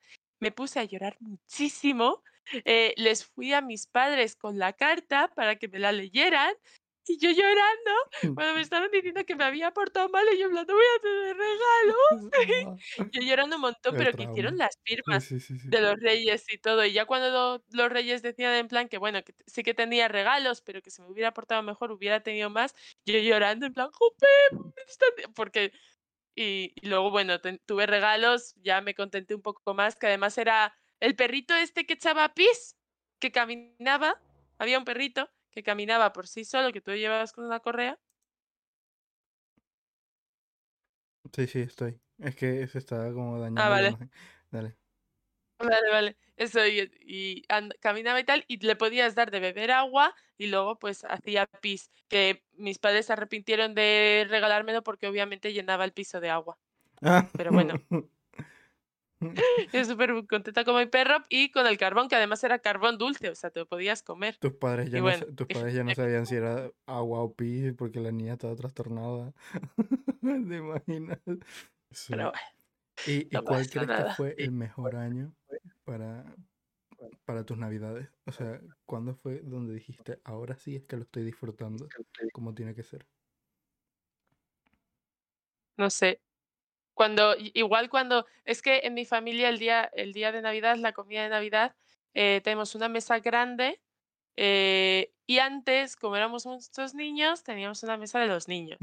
[0.44, 2.22] me puse a llorar muchísimo.
[2.66, 6.54] eh, les fui a mis padres con la carta para que me la leyeran.
[7.06, 7.90] Y yo llorando,
[8.34, 11.36] cuando me estaban diciendo que me había portado mal, y yo no voy a tener
[11.36, 12.28] regalos.
[13.12, 15.70] yo llorando un montón, pero que hicieron las firmas Sí, sí, sí.
[15.70, 16.84] de los reyes y todo.
[16.84, 20.08] Y ya cuando lo- los reyes decían en plan que, bueno, que sí que tenía
[20.08, 22.74] regalos, pero que si me hubiera portado mejor hubiera tenido más,
[23.06, 24.26] yo llorando en plan, jope,
[25.34, 25.72] porque
[26.34, 30.74] y, y luego, bueno, tuve regalos, ya me contenté un poco más, que además era
[31.00, 32.76] el perrito este que echaba pis,
[33.20, 34.22] que caminaba,
[34.58, 38.00] había un perrito que caminaba por sí solo, que tú llevabas con una correa.
[41.32, 42.00] Sí, sí, estoy.
[42.18, 43.98] Es que se está como dañando Ah, vale.
[44.50, 44.78] Dale.
[45.58, 46.16] Vale, vale.
[46.36, 50.48] Eso, y, y and- caminaba y tal, y le podías dar de beber agua y
[50.48, 55.92] luego pues hacía pis, que mis padres se arrepintieron de regalármelo porque obviamente llenaba el
[55.92, 56.58] piso de agua.
[57.36, 57.74] Pero bueno.
[59.72, 63.30] Yo súper contenta con mi perro y con el carbón, que además era carbón dulce,
[63.30, 64.36] o sea, te lo podías comer.
[64.36, 67.20] Tus padres ya, no, bueno, sa- tus padres ya no "Eh, sabían si era agua
[67.22, 69.32] o pis porque la niña estaba trastornada.
[70.20, 71.20] ¿Te imaginas?
[71.90, 72.12] Sí.
[72.12, 72.32] Pero
[73.06, 75.34] ¿Y, cuál crees que fue el mejor año
[75.84, 76.24] para,
[77.24, 78.08] para tus navidades?
[78.26, 81.88] O sea, ¿cuándo fue donde dijiste, ahora sí es que lo estoy disfrutando
[82.32, 83.06] como tiene que ser?
[85.76, 86.20] no sé.
[86.94, 90.92] Cuando, igual cuando, es que en mi familia el día, el día de Navidad, la
[90.92, 91.74] comida de Navidad,
[92.14, 93.80] eh, tenemos una mesa grande
[94.36, 98.78] eh, y antes, como éramos muchos niños, teníamos una mesa de los niños.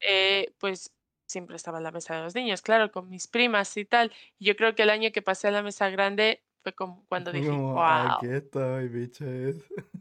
[0.00, 0.92] Eh, pues
[1.30, 4.12] siempre estaba en la mesa de los niños, claro, con mis primas y tal.
[4.38, 7.32] Y yo creo que el año que pasé a la mesa grande fue como cuando
[7.32, 7.82] dije, wow.
[8.04, 9.64] aquí estoy, biches.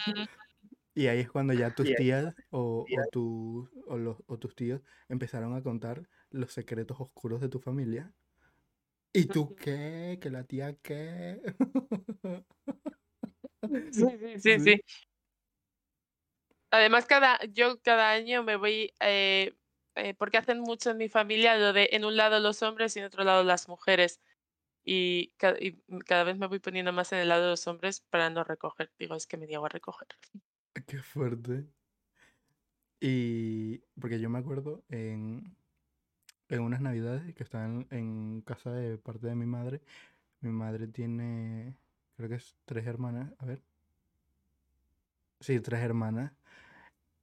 [0.95, 4.81] Y ahí es cuando ya tus tías o, o, tu- o, los, o tus tíos
[5.07, 8.13] empezaron a contar los secretos oscuros de tu familia.
[9.13, 10.19] ¿Y tú qué?
[10.21, 11.41] ¿Que la tía qué?
[13.91, 14.81] Sí, sí, sí, sí.
[16.71, 19.57] Además, cada, yo cada año me voy, eh,
[20.01, 22.99] eh, porque hacen mucho en mi familia lo de en un lado los hombres y
[22.99, 24.21] en otro lado las mujeres.
[24.85, 28.01] Y, ca- y cada vez me voy poniendo más en el lado de los hombres
[28.01, 28.91] para no recoger.
[28.99, 30.07] Digo, es que me niego a recoger.
[30.87, 31.67] Qué fuerte.
[32.99, 35.55] Y porque yo me acuerdo en,
[36.49, 39.81] en unas navidades que estaban en casa de parte de mi madre.
[40.41, 41.77] Mi madre tiene,
[42.17, 43.33] creo que es tres hermanas.
[43.39, 43.63] A ver.
[45.39, 46.33] Sí, tres hermanas.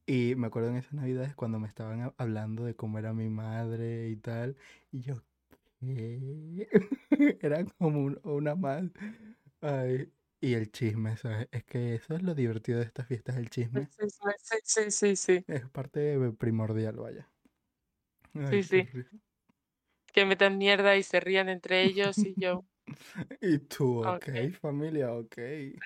[0.07, 3.29] Y me acuerdo en esas navidades cuando me estaban hab- hablando de cómo era mi
[3.29, 4.57] madre y tal.
[4.93, 5.25] Y yo,
[5.81, 6.69] ¿qué?
[7.43, 8.85] Era como un- una más.
[9.61, 11.49] Ay, y el chisme, ¿sabes?
[11.53, 13.91] Es que eso es lo divertido de estas fiestas, el chisme.
[13.99, 15.47] Sí, sí, sí, sí.
[15.49, 17.29] Es parte primordial, vaya.
[18.35, 18.89] Ay, Sí, sí.
[20.13, 22.67] Que metan mierda y se rían entre ellos y yo,
[23.41, 25.37] Y tú, ok, okey, familia, ok.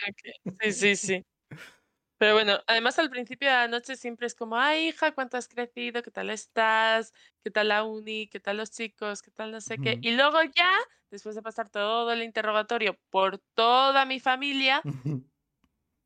[0.08, 0.34] okey.
[0.60, 1.24] Sí, sí, sí.
[2.20, 5.48] Pero bueno, además al principio de la noche siempre es como: "Ay, hija, ¿cuánto has
[5.48, 6.02] crecido?
[6.02, 7.14] ¿Qué tal estás?
[7.44, 8.28] ¿Qué tal la uni?
[8.28, 9.22] ¿Qué tal los chicos?
[9.22, 9.98] ¿Qué tal no sé qué?".
[10.02, 10.70] Y luego ya,
[11.10, 14.84] después de pasar todo el interrogatorio por toda mi familia,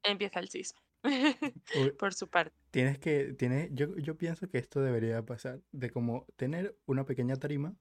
[0.03, 0.81] empieza el chisme,
[1.97, 2.55] por su parte.
[2.71, 7.37] Tienes que, tienes, yo, yo pienso que esto debería pasar, de como tener una pequeña
[7.37, 7.77] tarima,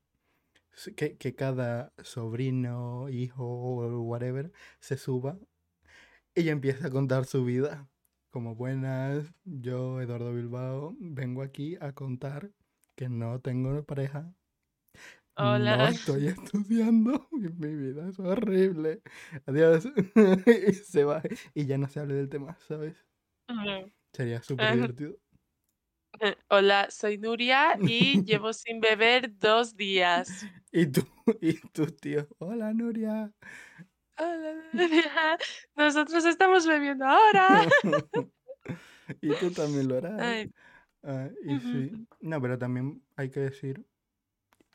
[0.95, 5.39] que, que cada sobrino, hijo o whatever se suba
[6.35, 7.89] y empieza a contar su vida.
[8.33, 12.51] Como buenas, yo, Eduardo Bilbao, vengo aquí a contar
[12.95, 14.35] que no tengo pareja,
[15.37, 15.89] no Hola.
[15.89, 19.01] estoy estudiando, mi vida es horrible.
[19.45, 19.85] Adiós.
[20.69, 21.21] Y se va
[21.53, 23.05] y ya no se hable del tema, ¿sabes?
[23.49, 23.93] Ujú.
[24.13, 25.17] Sería súper divertido.
[26.19, 30.47] Eh, Hola, soy Nuria y llevo sin beber 2 días.
[30.71, 31.01] Y tú,
[31.41, 33.31] y tus tíos, hola Nuria.
[34.73, 35.37] Nuria,
[35.75, 37.67] nosotros estamos bebiendo ahora.
[39.21, 40.21] Y tú también lo harás.
[40.21, 40.51] Ay,
[41.03, 41.91] Ah, y sí.
[41.91, 42.07] ujú.
[42.21, 43.85] No, pero también hay que decir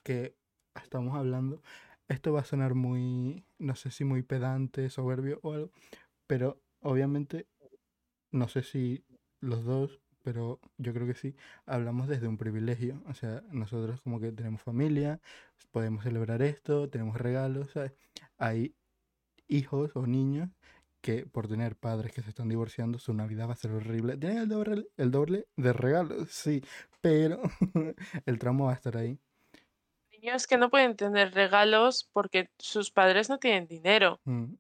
[0.03, 0.35] que
[0.75, 1.63] estamos hablando.
[2.09, 5.71] Esto va a sonar muy, no sé si muy pedante, soberbio o algo,
[6.27, 7.47] pero obviamente,
[8.31, 9.05] no sé si
[9.41, 11.35] los dos, pero yo creo que sí,
[11.67, 13.03] hablamos desde un privilegio.
[13.07, 15.21] O sea, nosotros como que tenemos familia,
[15.71, 17.93] podemos celebrar esto, tenemos regalos, ¿sabes?
[18.39, 18.75] Hay
[19.49, 20.51] hijos o niños
[21.01, 24.17] que por tener padres que se están divorciando, su Navidad va a ser horrible.
[24.17, 26.63] Tienen el doble, el doble de regalos, sí,
[27.01, 27.43] pero
[28.27, 29.19] el trauma va a estar ahí.
[30.13, 34.21] Niños que no pueden tener regalos porque sus padres no tienen dinero.
[34.27, 34.59] Mm,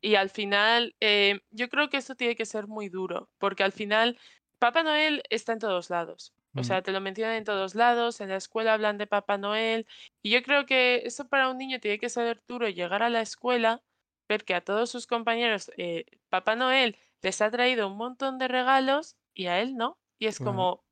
[0.00, 3.72] Y al final, eh, yo creo que esto tiene que ser muy duro, porque al
[3.72, 4.18] final
[4.58, 6.32] Papá Noel está en todos lados.
[6.56, 9.38] O mm, sea, te lo mencionan en todos lados, en la escuela hablan de Papá
[9.38, 9.86] Noel.
[10.22, 13.20] Y yo creo que eso para un niño tiene que ser duro llegar a la
[13.20, 13.82] escuela,
[14.28, 18.48] ver que a todos sus compañeros eh, Papá Noel les ha traído un montón de
[18.48, 20.00] regalos y a él no.
[20.18, 20.84] Y es claro, como,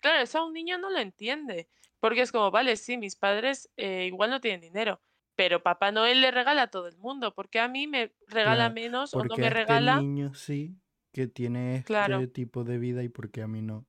[0.00, 1.68] claro, eso a un niño no lo entiende,
[2.00, 5.00] porque es como, vale, sí, mis padres eh, igual no tienen dinero,
[5.36, 8.70] pero Papá Noel le regala a todo el mundo, porque a mí me regala claro.
[8.70, 10.08] menos o no me este regala?
[10.08, 10.80] niño sí
[11.12, 13.86] que tiene Claro, este tipo de vida y porque a mí no,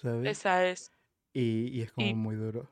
[0.00, 0.40] ¿sabes?
[0.40, 0.90] esa es.
[1.34, 2.70] Y, y es como Y muy duro.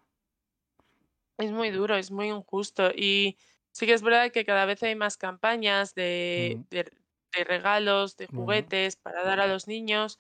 [1.39, 2.91] es muy duro, es muy injusto.
[2.95, 3.39] Y
[3.73, 6.91] sí que es verdad que cada vez hay más campañas de, Mm, de,
[7.33, 10.19] de regalos, de juguetes para dar a los niños,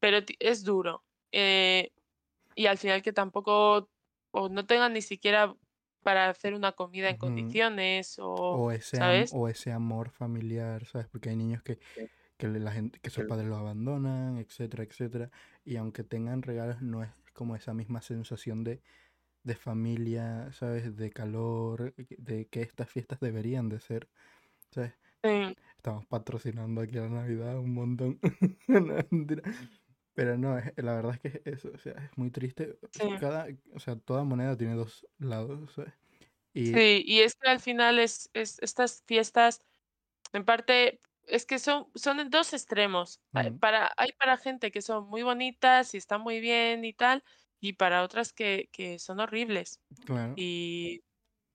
[0.00, 1.06] pero es duro.
[1.32, 1.92] Eh,
[2.56, 3.90] y al final que tampoco,
[4.32, 5.56] o no tengan ni siquiera
[6.02, 9.38] para hacer una comida en condiciones, o, O ese, ¿sabes?
[9.38, 11.08] o ese amor familiar, ¿sabes?
[11.08, 12.10] Porque hay niños que, Sí.
[12.40, 15.30] Que la gente, que sus padres los abandonan, etcétera, etcétera.
[15.64, 18.82] Y aunque tengan regalos, no es como esa misma sensación de,
[19.44, 20.96] de familia, ¿sabes?
[20.96, 24.10] De calor, de que estas fiestas deberían de ser,
[24.70, 24.94] ¿sabes?
[25.22, 28.20] Sí, Estamos patrocinando aquí la Navidad un montón.
[28.68, 28.96] No.
[30.14, 32.78] Pero no, es- la verdad es que eso, o sea, es muy triste.
[32.92, 33.06] sí.
[33.16, 35.94] Cada, o sea, toda moneda tiene dos lados, ¿sabes?
[36.54, 39.60] Y Sí, y es que al final es, es estas fiestas,
[40.32, 41.00] en parte,
[41.30, 43.20] es que son, son en dos extremos.
[43.34, 46.92] Hay mm, para, hay para gente que son muy bonitas y están muy bien y
[46.94, 47.24] tal,
[47.60, 49.80] y para otras que, que son horribles.
[50.04, 51.02] claro, Y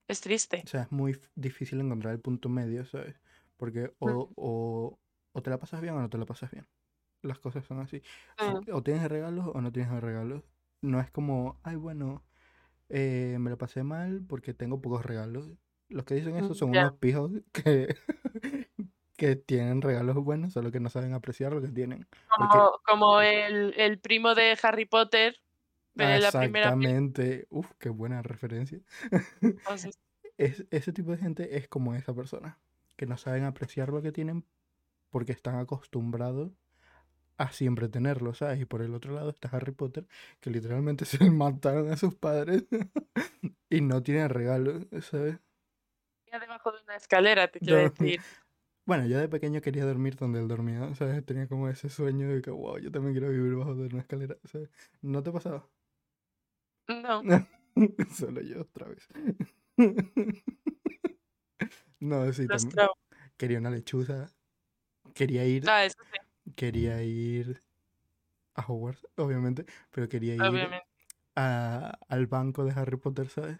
[0.08, 0.20] es
[0.62, 0.68] o triste.
[0.68, 3.20] sea, es muy difícil encontrar el punto medio, ¿sabes?
[3.56, 5.00] Porque o, Mm, o,
[5.32, 6.68] o te la pasas bien o no te la pasas bien.
[7.22, 8.02] Las cosas son así.
[8.40, 10.44] Mm, o tienes regalos o no tienes regalos.
[10.82, 12.24] No es como, ay, bueno,
[12.90, 15.52] eh, me lo pasé mal porque tengo pocos regalos.
[15.88, 16.90] Los que dicen eso mm, son Ya.
[16.90, 17.96] unos pijos que,
[19.16, 22.06] que tienen regalos buenos, solo que no saben apreciar lo que tienen.
[22.36, 25.36] Porque, Como, como el, el primo de Harry Potter,
[25.98, 28.80] ah, en la primera exactamente, uff, qué buena referencia.
[30.38, 32.58] Es, ese tipo de gente es como esa persona,
[32.98, 34.44] que no saben apreciar lo que tienen
[35.08, 36.52] porque están acostumbrados
[37.38, 38.60] a siempre tenerlo, ¿sabes?
[38.60, 40.06] Y por el otro lado está Harry Potter,
[40.40, 42.66] que literalmente se mataron a sus padres
[43.70, 45.38] y no tienen regalos, ¿sabes?
[46.38, 48.20] debajo de una escalera, te quiero decir.
[48.86, 51.24] Bueno, yo de pequeño quería dormir donde él dormía, ¿sabes?
[51.26, 54.36] Tenía como ese sueño de que, wow, yo también quiero vivir bajo de una escalera,
[54.44, 54.70] ¿sabes?
[55.02, 55.68] ¿No te pasaba?
[56.88, 57.22] No,
[58.10, 59.08] Solo yo otra vez.
[62.00, 62.76] No, sí, los también.
[63.36, 64.34] Quería una lechuza.
[65.14, 66.18] Quería ir, Ah, eso sí,
[66.56, 67.64] quería ir
[68.54, 70.86] a Hogwarts, obviamente, pero quería ir obviamente.
[71.36, 73.58] a- al banco de Harry Potter, ¿sabes?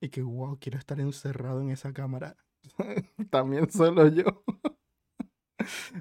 [0.00, 2.36] Y que, wow, quiero estar encerrado en esa cámara.
[3.30, 4.44] También solo yo.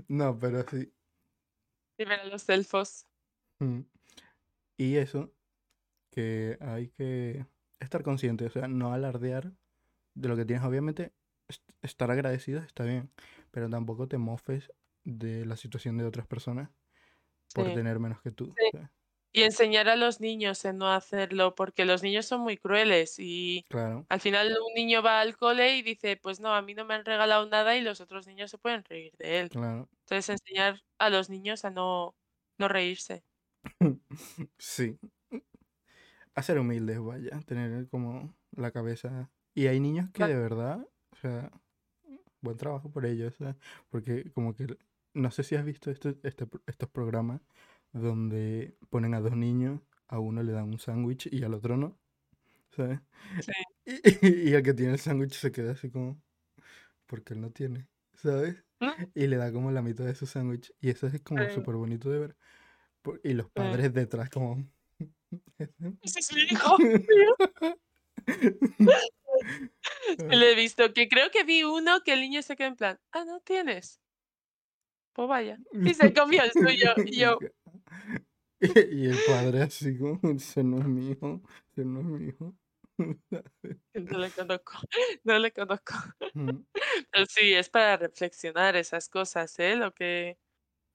[0.07, 0.91] No, pero sí.
[1.97, 3.05] Y ver a los elfos.
[3.59, 3.81] Mm.
[4.77, 5.31] Y eso,
[6.11, 7.45] que hay que
[7.79, 9.53] estar consciente, o sea, no alardear
[10.15, 10.65] de lo que tienes.
[10.65, 11.13] Obviamente,
[11.47, 13.11] est- estar agradecido está bien,
[13.51, 14.71] pero tampoco te mofes
[15.05, 16.69] de la situación de otras personas
[17.53, 17.75] por Sí.
[17.75, 18.53] tener menos que tú.
[18.71, 18.79] Sí.
[19.33, 23.65] Y enseñar a los niños en no hacerlo, porque los niños son muy crueles y
[23.67, 26.85] Claro, al final un niño va al cole y dice, pues no, a mí no
[26.85, 29.49] me han regalado nada y los otros niños se pueden reír de él.
[29.49, 29.89] claro.
[30.05, 32.15] Entonces enseñar a los niños a no,
[32.59, 33.25] no reírse.
[34.57, 34.99] Sí.
[36.35, 39.31] A ser humildes, vaya, tener como la cabeza.
[39.53, 41.51] Y hay niños que de verdad, o sea,
[42.41, 43.57] buen trabajo por ellos, ¿sabes?
[43.89, 44.77] Porque como que,
[45.13, 47.41] no sé si has visto este, estos programas
[47.93, 51.97] donde ponen a dos niños, a uno le dan un sándwich y al otro no,
[52.71, 52.99] ¿sabes?
[53.41, 53.51] Sí.
[54.21, 56.21] Y, y el que tiene el sándwich se queda así como,
[57.05, 58.63] porque él no tiene, ¿sabes?
[58.79, 58.93] ¿No?
[59.13, 60.73] Y le da como la mitad de su sándwich.
[60.79, 61.53] Y eso es como Sí.
[61.55, 62.35] súper bonito de ver.
[63.01, 64.65] Por- Y los padres detrás como...
[66.01, 66.77] Ese es mi hijo.
[70.29, 72.99] Le he visto que creo que vi uno que el niño se quedó en plan,
[73.11, 73.99] ah, no tienes.
[75.13, 75.57] Pues vaya.
[75.73, 76.93] Y se comió el suyo.
[77.05, 77.37] Y yo,
[78.91, 81.41] Y, el padre así como, ese no es mi hijo,
[81.71, 82.55] ese no es mi hijo.
[83.93, 84.73] no le conozco,
[85.23, 85.93] no le conozco.
[86.33, 86.63] Mm,
[87.11, 89.75] Pero sí, es para reflexionar esas cosas, ¿eh?
[89.75, 90.39] Lo que,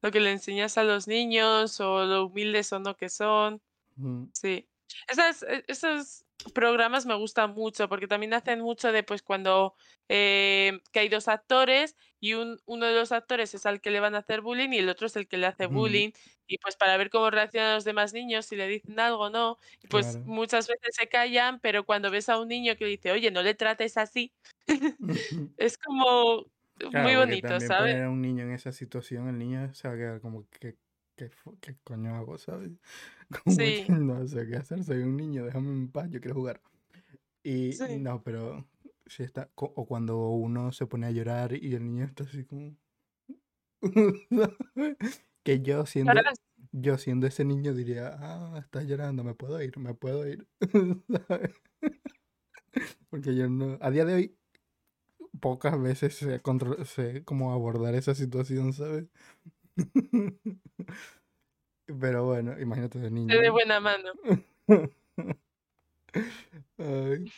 [0.02, 3.60] lo que le enseñas a los niños o lo humildes o no que son.
[3.96, 4.68] mm, Sí.
[5.08, 6.24] Esas, e- esos
[6.54, 9.74] programas me gustan mucho porque también hacen mucho de pues cuando
[10.08, 14.00] eh, que hay dos actores y un, uno de los actores es al que le
[14.00, 16.10] van a hacer bullying y el otro es el que le hace bullying
[16.46, 19.58] y pues para ver cómo reaccionan los demás niños, si le dicen algo o no,
[19.82, 20.24] y pues Claro.
[20.24, 23.42] muchas veces se callan, pero cuando ves a un niño que le dice, oye, no
[23.42, 24.34] le trates así,
[25.58, 26.46] es como
[26.92, 27.98] muy Claro, bonito, ¿sabes?
[27.98, 30.78] poner a un niño en esa situación, el niño se va a quedar como, ¿qué,
[31.18, 32.72] qué, qué coño hago, sabes?
[33.44, 36.36] Como que Sí, no sé qué hacer, soy un niño, déjame en paz, yo quiero
[36.36, 36.62] jugar.
[37.44, 37.98] Y sí.
[38.00, 38.66] no, pero
[39.06, 42.76] si está, o cuando uno se pone a llorar y el niño está así como...
[45.42, 46.12] que yo siendo,
[46.72, 50.46] yo siendo ese niño diría, ah, estás llorando, me puedo ir, me puedo ir.
[51.28, 51.52] ¿sabes?
[53.10, 54.36] Porque yo no, a día de hoy,
[55.40, 59.06] pocas veces sé, contro- sé cómo abordar esa situación, ¿sabes?
[61.86, 63.40] Pero bueno, imagínate de niño.
[63.40, 64.12] de buena mano.
[66.78, 67.30] Ay.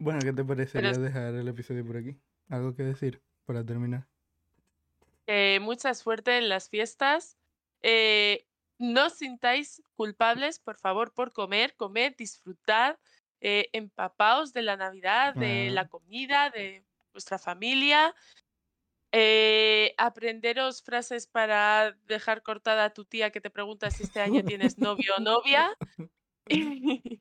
[0.00, 2.20] Bueno, ¿qué te Pero parecería dejar el episodio por aquí?
[2.48, 4.08] ¿Algo que decir para terminar?
[5.26, 7.38] Eh, mucha suerte en las fiestas.
[7.82, 8.46] Eh,
[8.78, 12.98] no os sintáis culpables, por favor, por comer, comed, disfrutad,
[13.40, 18.14] eh, empapaos de la Navidad, de Ah, la comida, de vuestra familia.
[19.12, 24.44] Eh, aprenderos frases para dejar cortada a tu tía que te pregunta si este año
[24.44, 25.70] tienes novio o novia.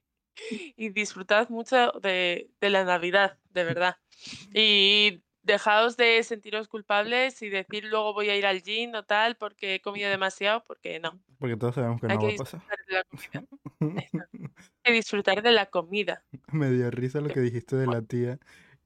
[0.78, 3.98] y disfrutad mucho de, de la Navidad, de verdad.
[4.54, 9.38] Y dejaos de sentiros culpables y decir luego voy a ir al gym o tal
[9.38, 11.20] porque he comido demasiado, porque no.
[11.40, 12.62] Porque todos sabemos que Hay no que va a pasar.
[12.62, 13.48] disfrutar de la comida.
[14.84, 16.26] Hay que disfrutar de la comida.
[16.52, 18.40] Me dio risa lo que- que dijiste de la tía,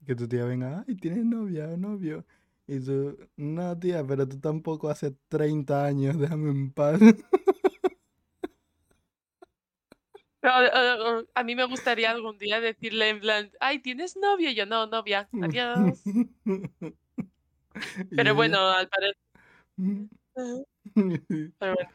[0.06, 2.24] que tu tía venga, ay, ¿tienes novia o novio?
[2.66, 7.00] Y tú, no, tía, pero tú tampoco hace 30 años, déjame en paz.
[10.42, 14.50] A mí me gustaría algún día decirle en plan, ay, ¿tienes novio?
[14.50, 16.02] Y yo, no, novia, adiós.
[18.10, 19.16] Pero bueno, al parecer.
[21.58, 21.90] Pero bueno,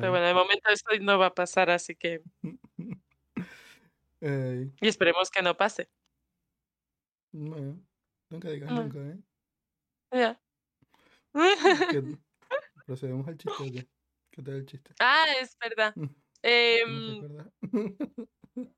[0.00, 2.22] pero bueno, de momento esto no va a pasar, así que.
[4.20, 5.88] Y esperemos que no pase.
[7.32, 7.80] bueno,
[8.30, 9.18] nunca digas nunca, ¿eh?
[10.12, 10.38] Ya.
[11.32, 12.02] ¿Qué-
[12.86, 13.88] ¿Procedemos al chiste o qué?
[14.30, 14.94] ¿Qué tal el chiste?
[15.00, 15.94] ah, es verdad.
[15.96, 16.06] Mm,
[16.44, 17.52] Em, ¿No acuerda?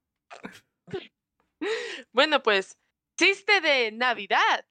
[2.12, 2.78] bueno, pues,
[3.18, 4.66] chiste de Navidad.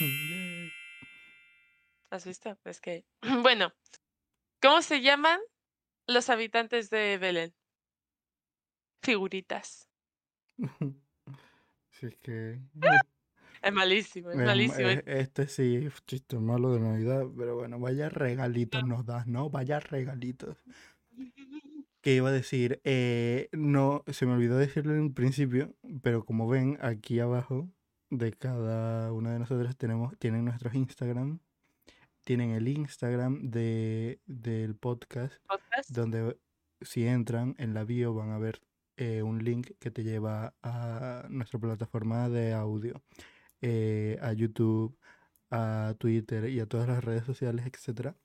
[0.00, 0.70] Yay.
[2.10, 2.56] ¿Has visto?
[2.64, 3.04] Es que.
[3.42, 3.72] Bueno,
[4.60, 5.40] ¿cómo se llaman
[6.06, 7.54] los habitantes de Belén?
[9.02, 9.88] Figuritas.
[11.90, 12.60] Si es que...
[13.62, 14.88] Es malísimo, es malísimo.
[15.06, 18.96] Este sí es chiste malo de Navidad, pero bueno, vaya regalitos No.
[18.96, 19.50] nos das, ¿no?
[19.50, 20.56] Vaya regalitos.
[22.00, 26.48] Que iba a decir, eh, no, se me olvidó decirlo en un principio, pero como
[26.48, 27.68] ven, aquí abajo
[28.10, 31.40] de cada uno de nosotros tenemos, tienen nuestros Instagram,
[32.24, 35.90] tienen el Instagram de, del podcast, Podcast.
[35.90, 36.38] donde
[36.80, 38.62] si entran en la bio van a ver
[38.96, 43.02] eh, un link que te lleva a nuestra plataforma de audio,
[43.62, 44.96] eh, a YouTube,
[45.50, 48.16] a Twitter y a todas las redes sociales, etcétera.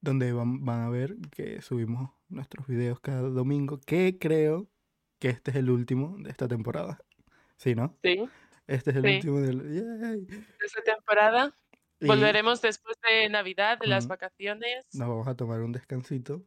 [0.00, 4.68] donde van, van a ver que subimos nuestros videos cada domingo, que creo
[5.18, 6.98] que este es el último de esta temporada.
[7.56, 7.98] ¿Sí, no?
[8.02, 8.26] Sí,
[8.66, 9.08] Este es el sí.
[9.16, 10.26] último de
[10.64, 11.54] esta temporada.
[12.02, 14.86] Y Volveremos después de Navidad, de las vacaciones.
[14.94, 16.42] nos vamos a tomar un descansito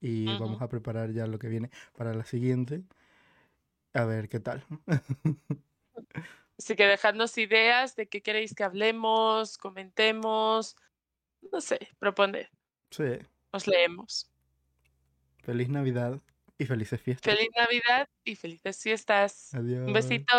[0.00, 2.82] y vamos a preparar ya lo que viene para la siguiente.
[3.92, 4.64] A ver qué tal.
[6.58, 10.76] Así que dejadnos ideas de qué queréis que hablemos, comentemos,
[11.52, 12.46] no sé, proponed,
[12.90, 13.18] Sí.
[13.52, 14.30] os leemos.
[15.42, 16.20] Feliz Navidad
[16.58, 17.34] y felices fiestas.
[17.34, 19.52] Feliz Navidad y felices fiestas.
[19.54, 19.86] Adiós.
[19.86, 20.32] Un besito.